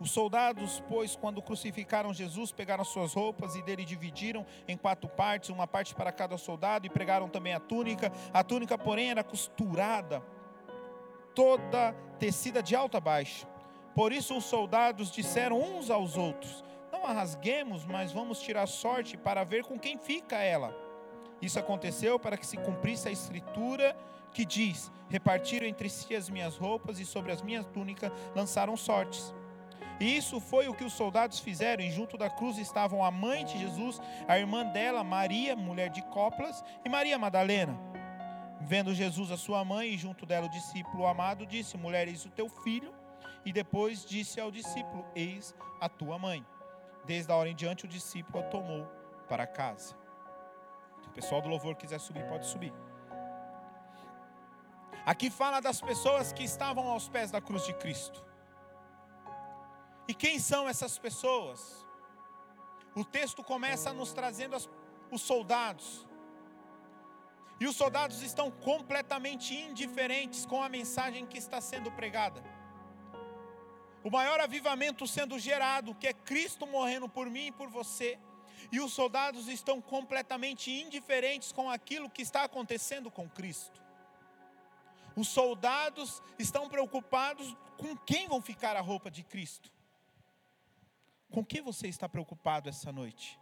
Os 0.00 0.10
soldados, 0.10 0.82
pois, 0.88 1.14
quando 1.14 1.40
crucificaram 1.40 2.12
Jesus, 2.12 2.50
pegaram 2.50 2.82
suas 2.82 3.14
roupas 3.14 3.54
e 3.54 3.62
dele 3.62 3.84
dividiram 3.84 4.44
em 4.66 4.76
quatro 4.76 5.08
partes, 5.08 5.50
uma 5.50 5.68
parte 5.68 5.94
para 5.94 6.10
cada 6.10 6.36
soldado, 6.36 6.86
e 6.88 6.90
pregaram 6.90 7.28
também 7.28 7.54
a 7.54 7.60
túnica. 7.60 8.10
A 8.32 8.42
túnica, 8.42 8.76
porém, 8.76 9.12
era 9.12 9.22
costurada, 9.22 10.20
toda 11.32 11.92
tecida 12.18 12.60
de 12.60 12.74
alto 12.74 12.96
a 12.96 13.00
baixo. 13.00 13.46
Por 13.94 14.10
isso 14.10 14.36
os 14.36 14.46
soldados 14.46 15.12
disseram 15.12 15.60
uns 15.60 15.90
aos 15.90 16.16
outros: 16.16 16.64
A 17.06 17.12
rasguemos, 17.12 17.84
mas 17.84 18.12
vamos 18.12 18.40
tirar 18.40 18.66
sorte 18.66 19.16
para 19.16 19.44
ver 19.44 19.62
com 19.62 19.78
quem 19.78 19.98
fica 19.98 20.36
ela. 20.38 20.74
Isso 21.40 21.58
aconteceu 21.58 22.18
para 22.18 22.36
que 22.38 22.46
se 22.46 22.56
cumprisse 22.56 23.08
a 23.08 23.12
escritura 23.12 23.94
que 24.32 24.44
diz: 24.44 24.90
Repartiram 25.08 25.66
entre 25.66 25.88
si 25.90 26.14
as 26.16 26.30
minhas 26.30 26.56
roupas 26.56 26.98
e 26.98 27.04
sobre 27.04 27.30
as 27.30 27.42
minhas 27.42 27.66
túnicas 27.66 28.10
lançaram 28.34 28.76
sortes. 28.76 29.34
E 30.00 30.16
isso 30.16 30.40
foi 30.40 30.66
o 30.66 30.74
que 30.74 30.84
os 30.84 30.92
soldados 30.92 31.38
fizeram, 31.38 31.84
e 31.84 31.90
junto 31.90 32.18
da 32.18 32.28
cruz 32.28 32.58
estavam 32.58 33.04
a 33.04 33.10
mãe 33.10 33.44
de 33.44 33.58
Jesus, 33.58 34.00
a 34.26 34.38
irmã 34.38 34.64
dela, 34.66 35.04
Maria, 35.04 35.54
mulher 35.54 35.88
de 35.90 36.02
Coplas, 36.02 36.64
e 36.84 36.88
Maria 36.88 37.16
Madalena. 37.18 37.78
Vendo 38.60 38.94
Jesus 38.94 39.30
a 39.30 39.36
sua 39.36 39.64
mãe 39.64 39.90
e 39.90 39.98
junto 39.98 40.26
dela 40.26 40.46
o 40.46 40.50
discípulo 40.50 41.06
amado, 41.06 41.46
disse: 41.46 41.76
Mulher, 41.76 42.08
eis 42.08 42.24
o 42.24 42.30
teu 42.30 42.48
filho. 42.48 42.92
E 43.44 43.52
depois 43.52 44.04
disse 44.04 44.40
ao 44.40 44.50
discípulo: 44.50 45.04
Eis 45.14 45.54
a 45.80 45.88
tua 45.88 46.18
mãe. 46.18 46.44
Desde 47.04 47.30
a 47.30 47.36
hora 47.36 47.48
em 47.48 47.54
diante, 47.54 47.84
o 47.84 47.88
discípulo 47.88 48.38
a 48.42 48.48
tomou 48.48 48.86
para 49.28 49.46
casa. 49.46 49.94
Se 51.02 51.08
o 51.08 51.12
pessoal 51.12 51.42
do 51.42 51.48
louvor 51.48 51.76
quiser 51.76 51.98
subir, 51.98 52.24
pode 52.26 52.46
subir. 52.46 52.72
Aqui 55.04 55.28
fala 55.28 55.60
das 55.60 55.80
pessoas 55.82 56.32
que 56.32 56.42
estavam 56.42 56.88
aos 56.88 57.08
pés 57.08 57.30
da 57.30 57.40
cruz 57.40 57.64
de 57.66 57.74
Cristo. 57.74 58.24
E 60.08 60.14
quem 60.14 60.38
são 60.38 60.66
essas 60.66 60.98
pessoas? 60.98 61.86
O 62.94 63.04
texto 63.04 63.42
começa 63.42 63.92
nos 63.92 64.12
trazendo 64.12 64.56
as, 64.56 64.68
os 65.10 65.20
soldados. 65.20 66.06
E 67.60 67.66
os 67.66 67.76
soldados 67.76 68.22
estão 68.22 68.50
completamente 68.50 69.54
indiferentes 69.54 70.46
com 70.46 70.62
a 70.62 70.68
mensagem 70.68 71.26
que 71.26 71.38
está 71.38 71.60
sendo 71.60 71.92
pregada 71.92 72.42
o 74.04 74.10
maior 74.10 74.38
avivamento 74.38 75.06
sendo 75.06 75.38
gerado, 75.38 75.94
que 75.94 76.06
é 76.06 76.12
Cristo 76.12 76.66
morrendo 76.66 77.08
por 77.08 77.28
mim 77.28 77.46
e 77.46 77.52
por 77.52 77.68
você, 77.68 78.18
E 78.70 78.80
os 78.80 78.92
soldados 78.92 79.48
estão 79.48 79.80
completamente 79.80 80.70
indiferentes 80.70 81.52
com 81.52 81.70
aquilo 81.70 82.10
que 82.10 82.22
está 82.22 82.44
acontecendo 82.44 83.10
com 83.10 83.28
Cristo. 83.28 83.82
Os 85.16 85.28
soldados 85.28 86.22
estão 86.38 86.68
preocupados 86.68 87.54
com 87.76 87.96
quem 87.96 88.26
vão 88.26 88.40
ficar 88.40 88.76
a 88.76 88.80
roupa 88.80 89.10
de 89.10 89.22
Cristo. 89.22 89.70
Com 91.30 91.44
que 91.44 91.60
você 91.60 91.88
está 91.88 92.08
preocupado 92.08 92.68
essa 92.68 92.90
noite? 92.92 93.38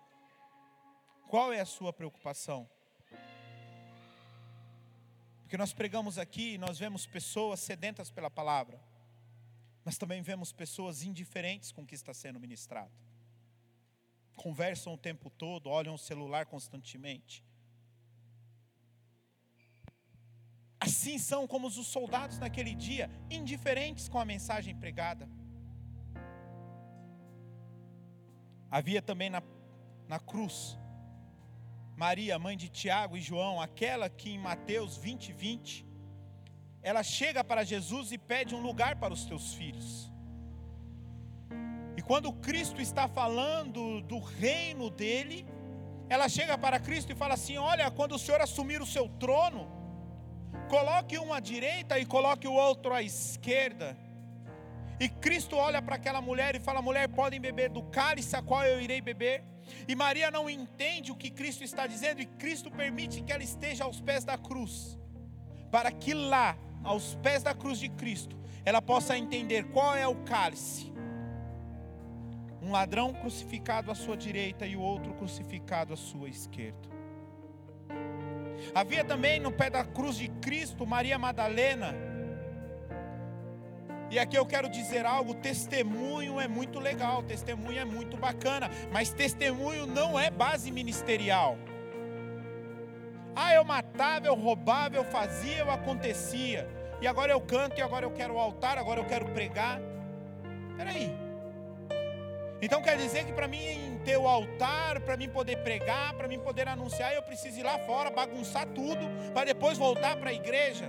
Qual 1.28 1.52
é 1.52 1.60
a 1.60 1.66
sua 1.66 1.92
preocupação? 1.92 2.68
Porque 5.42 5.56
nós 5.56 5.72
pregamos 5.72 6.18
aqui 6.18 6.54
e 6.54 6.58
nós 6.58 6.78
vemos 6.78 7.06
pessoas 7.06 7.60
sedentas 7.60 8.10
pela 8.10 8.30
palavra, 8.30 8.82
mas 9.84 9.98
também 9.98 10.22
vemos 10.22 10.52
pessoas 10.52 11.02
indiferentes 11.02 11.72
com 11.72 11.82
o 11.82 11.86
que 11.86 11.94
está 11.94 12.14
sendo 12.14 12.40
ministrado. 12.40 12.92
Conversam 14.36 14.94
o 14.94 14.98
tempo 14.98 15.30
todo, 15.30 15.68
olham 15.68 15.94
o 15.94 15.98
celular 15.98 16.46
constantemente. 16.46 17.44
Assim 20.80 21.16
são 21.18 21.46
como 21.46 21.68
os 21.68 21.86
soldados 21.86 22.38
naquele 22.38 22.74
dia, 22.74 23.10
indiferentes 23.30 24.08
com 24.08 24.18
a 24.18 24.24
mensagem 24.24 24.74
pregada. 24.74 25.28
Havia 28.70 29.02
também 29.02 29.30
na, 29.30 29.42
na 30.08 30.18
cruz 30.18 30.78
Maria, 31.96 32.38
mãe 32.38 32.56
de 32.56 32.68
Tiago 32.68 33.16
e 33.16 33.20
João, 33.20 33.60
aquela 33.60 34.08
que 34.08 34.30
em 34.30 34.38
Mateus 34.38 34.96
20, 34.96 35.32
20, 35.32 35.86
ela 36.82 37.02
chega 37.02 37.42
para 37.44 37.64
Jesus 37.64 38.12
e 38.12 38.18
pede 38.18 38.54
um 38.54 38.60
lugar 38.60 38.96
para 38.96 39.12
os 39.12 39.24
teus 39.24 39.54
filhos. 39.54 40.10
E 41.96 42.02
quando 42.02 42.32
Cristo 42.32 42.80
está 42.80 43.06
falando 43.06 44.00
do 44.02 44.18
reino 44.18 44.90
dele, 44.90 45.46
ela 46.08 46.28
chega 46.28 46.56
para 46.58 46.80
Cristo 46.80 47.12
e 47.12 47.14
fala 47.14 47.34
assim: 47.34 47.56
Olha, 47.58 47.90
quando 47.90 48.14
o 48.14 48.18
Senhor 48.18 48.40
assumir 48.40 48.80
o 48.82 48.86
seu 48.86 49.08
trono, 49.08 49.82
Coloque 50.68 51.18
um 51.18 51.32
à 51.32 51.40
direita 51.40 51.98
e 51.98 52.06
coloque 52.06 52.46
o 52.46 52.52
outro 52.52 52.92
à 52.92 53.02
esquerda. 53.02 53.96
E 54.98 55.08
Cristo 55.08 55.56
olha 55.56 55.82
para 55.82 55.96
aquela 55.96 56.20
mulher 56.20 56.54
e 56.54 56.60
fala: 56.60 56.80
mulher, 56.80 57.08
podem 57.08 57.40
beber 57.40 57.68
do 57.70 57.82
cálice 57.84 58.36
a 58.36 58.42
qual 58.42 58.64
eu 58.64 58.80
irei 58.80 59.00
beber. 59.00 59.44
E 59.86 59.94
Maria 59.94 60.30
não 60.30 60.48
entende 60.48 61.12
o 61.12 61.16
que 61.16 61.30
Cristo 61.30 61.62
está 61.62 61.86
dizendo, 61.86 62.20
e 62.20 62.26
Cristo 62.26 62.70
permite 62.70 63.22
que 63.22 63.32
ela 63.32 63.42
esteja 63.42 63.84
aos 63.84 64.00
pés 64.00 64.24
da 64.24 64.36
cruz, 64.36 64.98
para 65.70 65.90
que 65.90 66.12
lá, 66.12 66.56
aos 66.84 67.14
pés 67.16 67.42
da 67.42 67.54
cruz 67.54 67.78
de 67.78 67.88
Cristo, 67.88 68.36
ela 68.64 68.80
possa 68.80 69.16
entender 69.16 69.64
qual 69.70 69.96
é 69.96 70.06
o 70.06 70.16
cálice. 70.16 70.92
Um 72.60 72.70
ladrão 72.70 73.12
crucificado 73.12 73.90
à 73.90 73.94
sua 73.94 74.16
direita 74.16 74.66
e 74.66 74.76
o 74.76 74.80
outro 74.80 75.12
crucificado 75.14 75.92
à 75.92 75.96
sua 75.96 76.28
esquerda. 76.28 76.88
Havia 78.74 79.04
também 79.04 79.40
no 79.40 79.50
pé 79.50 79.68
da 79.68 79.84
cruz 79.84 80.16
de 80.16 80.28
Cristo 80.28 80.86
Maria 80.86 81.18
Madalena. 81.18 81.94
E 84.10 84.18
aqui 84.18 84.36
eu 84.36 84.46
quero 84.46 84.68
dizer 84.68 85.04
algo: 85.04 85.34
testemunho 85.34 86.38
é 86.38 86.46
muito 86.46 86.78
legal, 86.78 87.22
testemunho 87.22 87.78
é 87.78 87.84
muito 87.84 88.16
bacana, 88.16 88.70
mas 88.92 89.12
testemunho 89.12 89.86
não 89.86 90.18
é 90.18 90.30
base 90.30 90.70
ministerial. 90.70 91.58
Ah, 93.34 93.54
eu 93.54 93.64
matava, 93.64 94.26
eu 94.26 94.34
roubava, 94.34 94.96
eu 94.96 95.04
fazia, 95.04 95.58
eu 95.58 95.70
acontecia. 95.70 96.68
E 97.00 97.06
agora 97.06 97.32
eu 97.32 97.40
canto, 97.40 97.78
e 97.78 97.82
agora 97.82 98.04
eu 98.06 98.10
quero 98.10 98.34
o 98.34 98.38
altar, 98.38 98.78
agora 98.78 99.00
eu 99.00 99.04
quero 99.04 99.26
pregar. 99.26 99.80
Peraí. 100.76 101.12
Então 102.60 102.80
quer 102.80 102.96
dizer 102.96 103.24
que 103.24 103.32
para 103.32 103.48
mim 103.48 104.00
ter 104.04 104.16
o 104.16 104.28
altar, 104.28 105.00
para 105.00 105.16
mim 105.16 105.28
poder 105.28 105.56
pregar, 105.64 106.14
para 106.14 106.28
mim 106.28 106.38
poder 106.38 106.68
anunciar, 106.68 107.12
eu 107.12 107.22
preciso 107.22 107.58
ir 107.58 107.64
lá 107.64 107.76
fora, 107.80 108.08
bagunçar 108.08 108.66
tudo, 108.68 109.00
para 109.34 109.46
depois 109.46 109.76
voltar 109.76 110.16
para 110.16 110.30
a 110.30 110.32
igreja. 110.32 110.88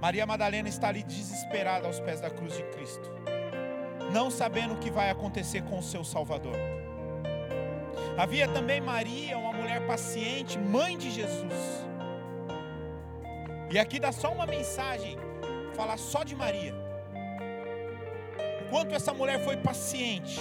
Maria 0.00 0.26
Madalena 0.26 0.68
está 0.68 0.88
ali 0.88 1.02
desesperada 1.02 1.86
aos 1.86 2.00
pés 2.00 2.20
da 2.20 2.30
cruz 2.30 2.56
de 2.56 2.62
Cristo, 2.64 3.10
não 4.12 4.30
sabendo 4.30 4.74
o 4.74 4.78
que 4.78 4.90
vai 4.90 5.10
acontecer 5.10 5.62
com 5.62 5.78
o 5.78 5.82
seu 5.82 6.04
Salvador. 6.04 6.79
Havia 8.22 8.46
também 8.48 8.80
Maria, 8.80 9.38
uma 9.38 9.52
mulher 9.52 9.86
paciente, 9.86 10.58
mãe 10.58 10.98
de 10.98 11.10
Jesus. 11.10 11.60
E 13.72 13.78
aqui 13.78 13.98
dá 13.98 14.12
só 14.12 14.32
uma 14.32 14.46
mensagem, 14.46 15.16
falar 15.74 15.96
só 15.96 16.22
de 16.22 16.36
Maria 16.36 16.74
quanto 18.70 18.94
essa 18.94 19.12
mulher 19.12 19.44
foi 19.44 19.56
paciente. 19.56 20.40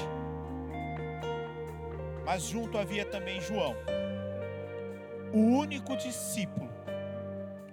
Mas 2.24 2.44
junto 2.44 2.78
havia 2.78 3.04
também 3.04 3.42
João, 3.42 3.76
o 5.34 5.40
único 5.64 5.98
discípulo 5.98 6.70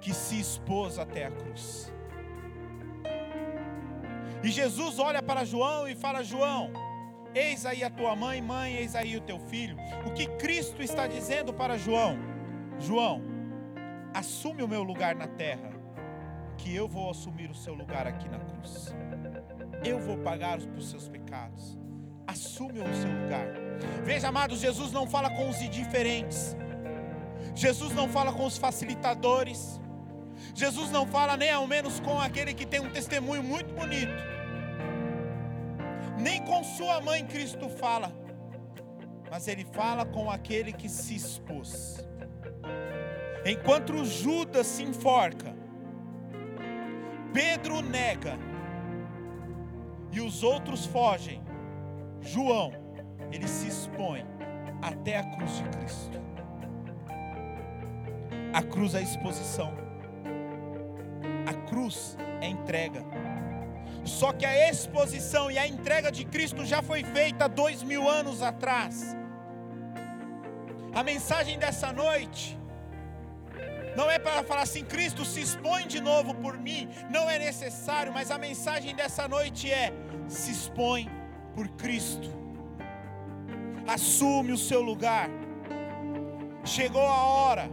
que 0.00 0.14
se 0.14 0.40
expôs 0.40 0.98
até 0.98 1.26
a 1.26 1.30
cruz. 1.30 1.92
E 4.42 4.48
Jesus 4.48 4.98
olha 4.98 5.22
para 5.22 5.44
João 5.44 5.86
e 5.86 5.94
fala: 5.94 6.22
João, 6.22 6.70
eis 7.34 7.66
aí 7.66 7.82
a 7.84 7.90
tua 7.90 8.14
mãe, 8.16 8.40
mãe, 8.40 8.76
eis 8.76 8.94
aí 8.94 9.16
o 9.16 9.20
teu 9.20 9.38
filho. 9.38 9.76
O 10.06 10.12
que 10.12 10.26
Cristo 10.36 10.82
está 10.82 11.06
dizendo 11.06 11.52
para 11.52 11.78
João? 11.78 12.18
João, 12.78 13.22
assume 14.14 14.62
o 14.62 14.68
meu 14.68 14.82
lugar 14.82 15.14
na 15.14 15.26
terra, 15.26 15.70
que 16.56 16.74
eu 16.74 16.88
vou 16.88 17.10
assumir 17.10 17.50
o 17.50 17.54
seu 17.54 17.74
lugar 17.74 18.06
aqui 18.06 18.28
na 18.28 18.38
cruz. 18.38 18.94
Eu 19.84 19.98
vou 19.98 20.18
pagar 20.18 20.58
os 20.58 20.90
seus 20.90 21.08
pecados. 21.08 21.78
Assume 22.26 22.80
o 22.80 22.94
seu 22.94 23.10
lugar. 23.22 23.46
Veja, 24.04 24.28
amados, 24.28 24.60
Jesus 24.60 24.90
não 24.92 25.06
fala 25.06 25.30
com 25.30 25.48
os 25.48 25.60
indiferentes. 25.60 26.56
Jesus 27.54 27.92
não 27.94 28.08
fala 28.08 28.32
com 28.32 28.44
os 28.44 28.58
facilitadores. 28.58 29.80
Jesus 30.54 30.90
não 30.90 31.06
fala 31.06 31.36
nem 31.36 31.50
ao 31.50 31.66
menos 31.66 32.00
com 32.00 32.20
aquele 32.20 32.52
que 32.52 32.66
tem 32.66 32.80
um 32.80 32.90
testemunho 32.90 33.42
muito 33.42 33.72
bonito. 33.74 34.35
Nem 36.18 36.42
com 36.44 36.64
sua 36.64 37.00
mãe 37.00 37.24
Cristo 37.26 37.68
fala. 37.68 38.12
Mas 39.30 39.48
ele 39.48 39.64
fala 39.72 40.04
com 40.04 40.30
aquele 40.30 40.72
que 40.72 40.88
se 40.88 41.14
expôs. 41.14 42.06
Enquanto 43.44 44.04
Judas 44.04 44.66
se 44.66 44.82
enforca, 44.82 45.54
Pedro 47.32 47.82
nega 47.82 48.38
e 50.10 50.20
os 50.20 50.42
outros 50.42 50.86
fogem, 50.86 51.42
João, 52.20 52.72
ele 53.30 53.46
se 53.46 53.68
expõe 53.68 54.24
até 54.80 55.18
a 55.18 55.24
cruz 55.36 55.58
de 55.58 55.64
Cristo. 55.64 56.20
A 58.52 58.62
cruz 58.62 58.94
é 58.94 59.02
exposição, 59.02 59.74
a 61.46 61.52
cruz 61.68 62.16
é 62.40 62.48
entrega. 62.48 63.04
Só 64.06 64.32
que 64.32 64.46
a 64.46 64.70
exposição 64.70 65.50
e 65.50 65.58
a 65.58 65.66
entrega 65.66 66.10
de 66.12 66.24
Cristo 66.24 66.64
já 66.64 66.80
foi 66.80 67.02
feita 67.02 67.48
dois 67.48 67.82
mil 67.82 68.08
anos 68.08 68.40
atrás. 68.40 69.16
A 70.94 71.02
mensagem 71.02 71.58
dessa 71.58 71.92
noite 71.92 72.56
não 73.96 74.10
é 74.10 74.18
para 74.18 74.42
falar 74.44 74.62
assim, 74.62 74.84
Cristo 74.84 75.24
se 75.24 75.40
expõe 75.40 75.86
de 75.86 76.00
novo 76.00 76.34
por 76.34 76.56
mim, 76.58 76.88
não 77.10 77.28
é 77.28 77.38
necessário, 77.38 78.12
mas 78.12 78.30
a 78.30 78.38
mensagem 78.38 78.94
dessa 78.94 79.26
noite 79.26 79.70
é: 79.70 79.92
se 80.28 80.52
expõe 80.52 81.10
por 81.54 81.66
Cristo, 81.70 82.30
assume 83.88 84.52
o 84.52 84.58
seu 84.58 84.82
lugar. 84.82 85.28
Chegou 86.64 87.06
a 87.06 87.24
hora, 87.24 87.70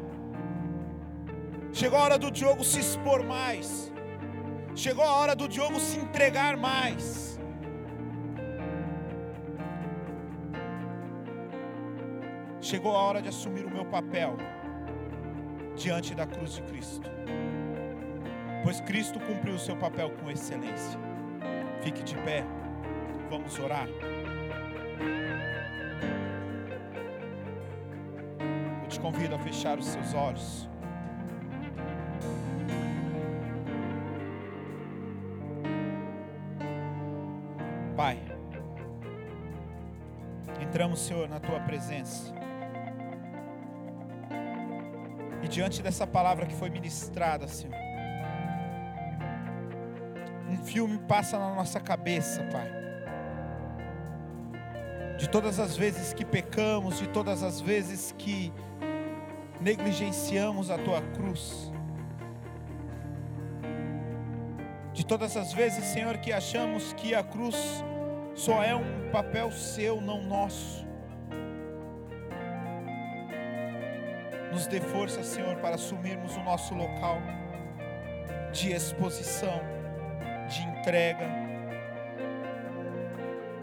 chegou 1.72 2.00
a 2.00 2.04
hora 2.04 2.17
do 2.17 2.32
Diogo 2.32 2.63
se 2.63 2.80
expor 2.80 3.24
mais, 3.24 3.93
chegou 4.76 5.04
a 5.04 5.14
hora 5.14 5.36
do 5.36 5.48
Diogo 5.48 5.80
se 5.80 5.98
entregar 6.00 6.58
mais. 6.58 7.40
Chegou 12.62 12.96
a 12.96 13.00
hora 13.00 13.22
de 13.22 13.30
assumir 13.30 13.66
o 13.66 13.70
meu 13.70 13.86
papel 13.86 14.38
diante 15.76 16.16
da 16.16 16.26
cruz 16.26 16.54
de 16.56 16.62
Cristo. 16.64 17.10
Pois 18.64 18.80
Cristo 18.82 19.20
cumpriu 19.20 19.56
o 19.56 19.60
seu 19.60 19.76
papel 19.76 20.10
com 20.12 20.32
excelência. 20.32 20.98
Fique 21.82 22.02
de 22.02 22.16
pé, 22.20 22.46
vamos 23.30 23.60
orar. 23.60 23.88
Eu 28.84 28.88
te 28.88 29.00
convido 29.00 29.36
a 29.36 29.40
fechar 29.40 29.78
os 29.78 29.86
seus 29.86 30.14
olhos. 30.14 30.72
Pai, 37.96 38.20
entramos, 40.60 41.00
Senhor, 41.00 41.28
na 41.30 41.39
tua 41.39 41.60
presença. 41.60 42.34
diante 45.54 45.84
dessa 45.84 46.08
palavra 46.08 46.48
que 46.48 46.56
foi 46.56 46.72
ministrada, 46.72 47.48
Senhor. 47.48 47.76
Um 50.50 50.58
filme 50.58 50.98
passa 51.08 51.38
na 51.38 51.54
nossa 51.54 51.80
cabeça, 51.80 52.44
Pai. 52.52 52.82
de 55.16 55.30
todas 55.30 55.60
as 55.60 55.78
vezes 55.78 56.12
que 56.12 56.26
pecamos, 56.26 56.98
de 56.98 57.08
todas 57.08 57.44
as 57.44 57.62
vezes 57.62 58.14
que 58.18 58.52
negligenciamos 59.62 60.70
a 60.70 60.78
tua 60.78 61.02
cruz, 61.02 61.72
todas 65.14 65.38
as 65.38 65.53
vezes, 65.53 65.86
Senhor, 65.86 66.18
que 66.18 66.34
achamos 66.34 66.91
que 66.93 67.14
a 67.14 67.24
cruz 67.24 67.55
só 68.34 68.64
é 68.64 68.76
um 68.76 69.11
papel 69.11 69.51
seu, 69.51 70.01
não 70.01 70.24
nosso. 70.24 70.88
Nos 74.51 74.66
dê 74.66 74.82
força, 74.82 75.22
Senhor, 75.22 75.55
para 75.57 75.76
assumirmos 75.76 76.36
o 76.36 76.41
nosso 76.41 76.74
local 76.74 77.22
de 78.51 78.72
exposição, 78.72 79.61
de 80.49 80.64
entrega. 80.64 81.30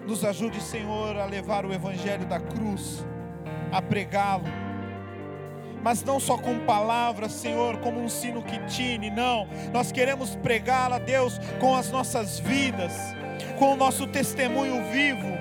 Nos 0.07 0.24
ajude, 0.24 0.61
Senhor, 0.61 1.16
a 1.16 1.24
levar 1.24 1.66
o 1.66 1.72
Evangelho 1.72 2.26
da 2.26 2.38
cruz, 2.38 3.05
a 3.72 3.82
pregá-lo, 3.82 4.44
mas 5.83 6.03
não 6.05 6.20
só 6.20 6.37
com 6.37 6.59
palavras, 6.61 7.33
Senhor, 7.33 7.78
como 7.78 8.01
um 8.01 8.09
sino 8.09 8.43
que 8.43 8.59
tine, 8.66 9.11
não. 9.11 9.49
Nós 9.72 9.91
queremos 9.91 10.37
pregá-la, 10.37 10.99
Deus, 10.99 11.39
com 11.59 11.74
as 11.74 11.91
nossas 11.91 12.39
vidas, 12.39 12.93
com 13.59 13.74
o 13.74 13.76
nosso 13.76 14.07
testemunho 14.07 14.85
vivo 14.91 15.39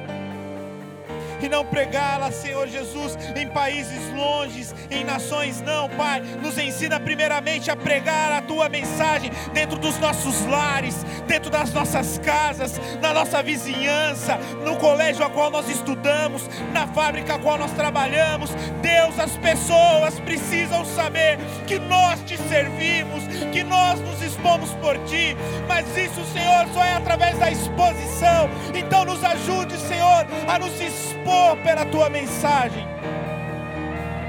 e 1.42 1.50
não 1.50 1.66
pregá-la, 1.66 2.32
Senhor 2.32 2.68
Jesus, 2.68 3.18
em 3.36 3.48
países 3.48 4.14
longes, 4.14 4.76
em 4.92 5.04
nações, 5.04 5.62
não, 5.62 5.90
Pai. 5.90 6.22
Nos 6.22 6.58
ensina 6.58 7.00
primeiramente 7.00 7.72
a 7.72 7.76
pregar 7.76 8.32
a 8.32 8.42
tua 8.42 8.68
mensagem 8.70 9.32
dentro 9.54 9.78
dos 9.78 9.98
nossos 10.00 10.46
lares, 10.46 10.96
dentro 11.28 11.50
das 11.50 11.72
nossas 11.74 12.18
casas, 12.20 12.80
na 13.02 13.14
nossa 13.14 13.42
vizinhança, 13.42 14.38
no 14.66 14.76
colégio 14.78 15.26
a 15.26 15.30
qual 15.30 15.50
nós 15.50 15.70
estudamos, 15.70 16.50
na 16.74 16.88
fábrica 16.88 17.36
a 17.36 17.40
qual 17.40 17.58
nós 17.58 17.72
trabalhamos. 17.72 18.52
Deus, 18.82 19.18
as 19.20 19.36
pessoas 19.38 20.20
precisam 20.20 20.84
saber 20.86 21.40
que 21.68 21.80
nós 21.80 22.22
te 22.24 22.38
servimos, 22.38 23.24
que 23.52 23.64
nós 23.64 24.00
nos 24.00 24.22
expomos 24.22 24.72
por 24.76 24.98
ti, 25.06 25.36
mas 25.68 25.86
isso, 25.98 26.24
Senhor, 26.34 26.68
só 26.74 26.84
é 26.84 26.94
através 26.94 27.38
da 27.38 27.52
exposição. 27.52 28.50
Então 28.74 29.06
nos 29.06 29.24
ajude, 29.24 29.78
Senhor, 29.78 30.26
a 30.48 30.60
nos 30.60 30.80
expor 30.80 31.29
expor 31.30 31.58
pela 31.64 31.86
tua 31.86 32.10
mensagem. 32.10 32.86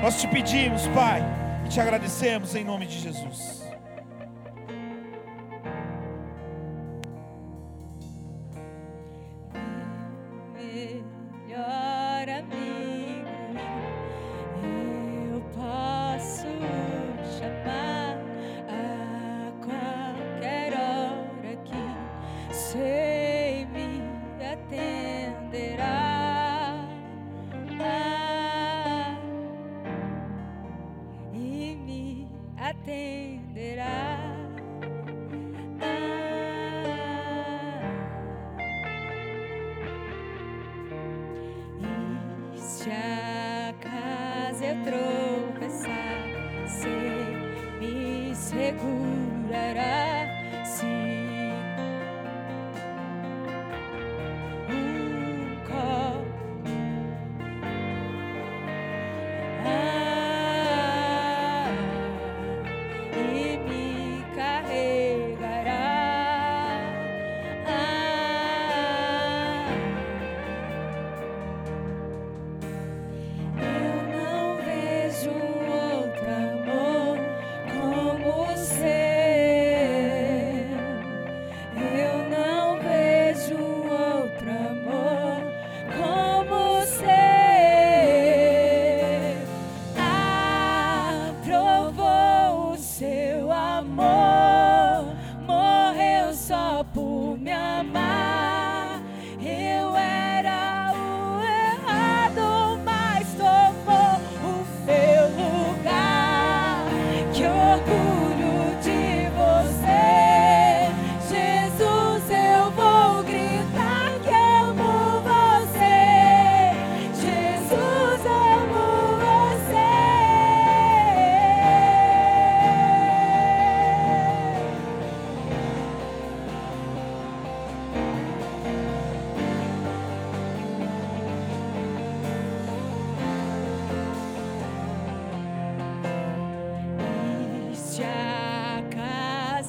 Nós 0.03 0.21
te 0.21 0.29
pedimos, 0.29 0.87
Pai, 0.89 1.23
e 1.65 1.69
te 1.69 1.81
agradecemos 1.81 2.55
em 2.55 2.65
nome 2.65 2.87
de 2.87 2.99
Jesus. 2.99 3.70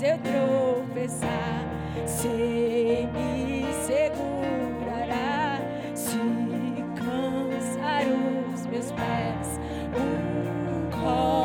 fez 0.02 0.04
eu 0.04 0.18
tropeçar, 0.18 1.64
se 2.08 2.28
me 2.28 3.66
segurará 3.86 5.62
se 5.94 6.18
cansar 6.96 8.04
os 8.54 8.66
meus 8.66 8.92
pés. 8.92 9.60
Um 9.96 10.90
corpo. 10.90 11.41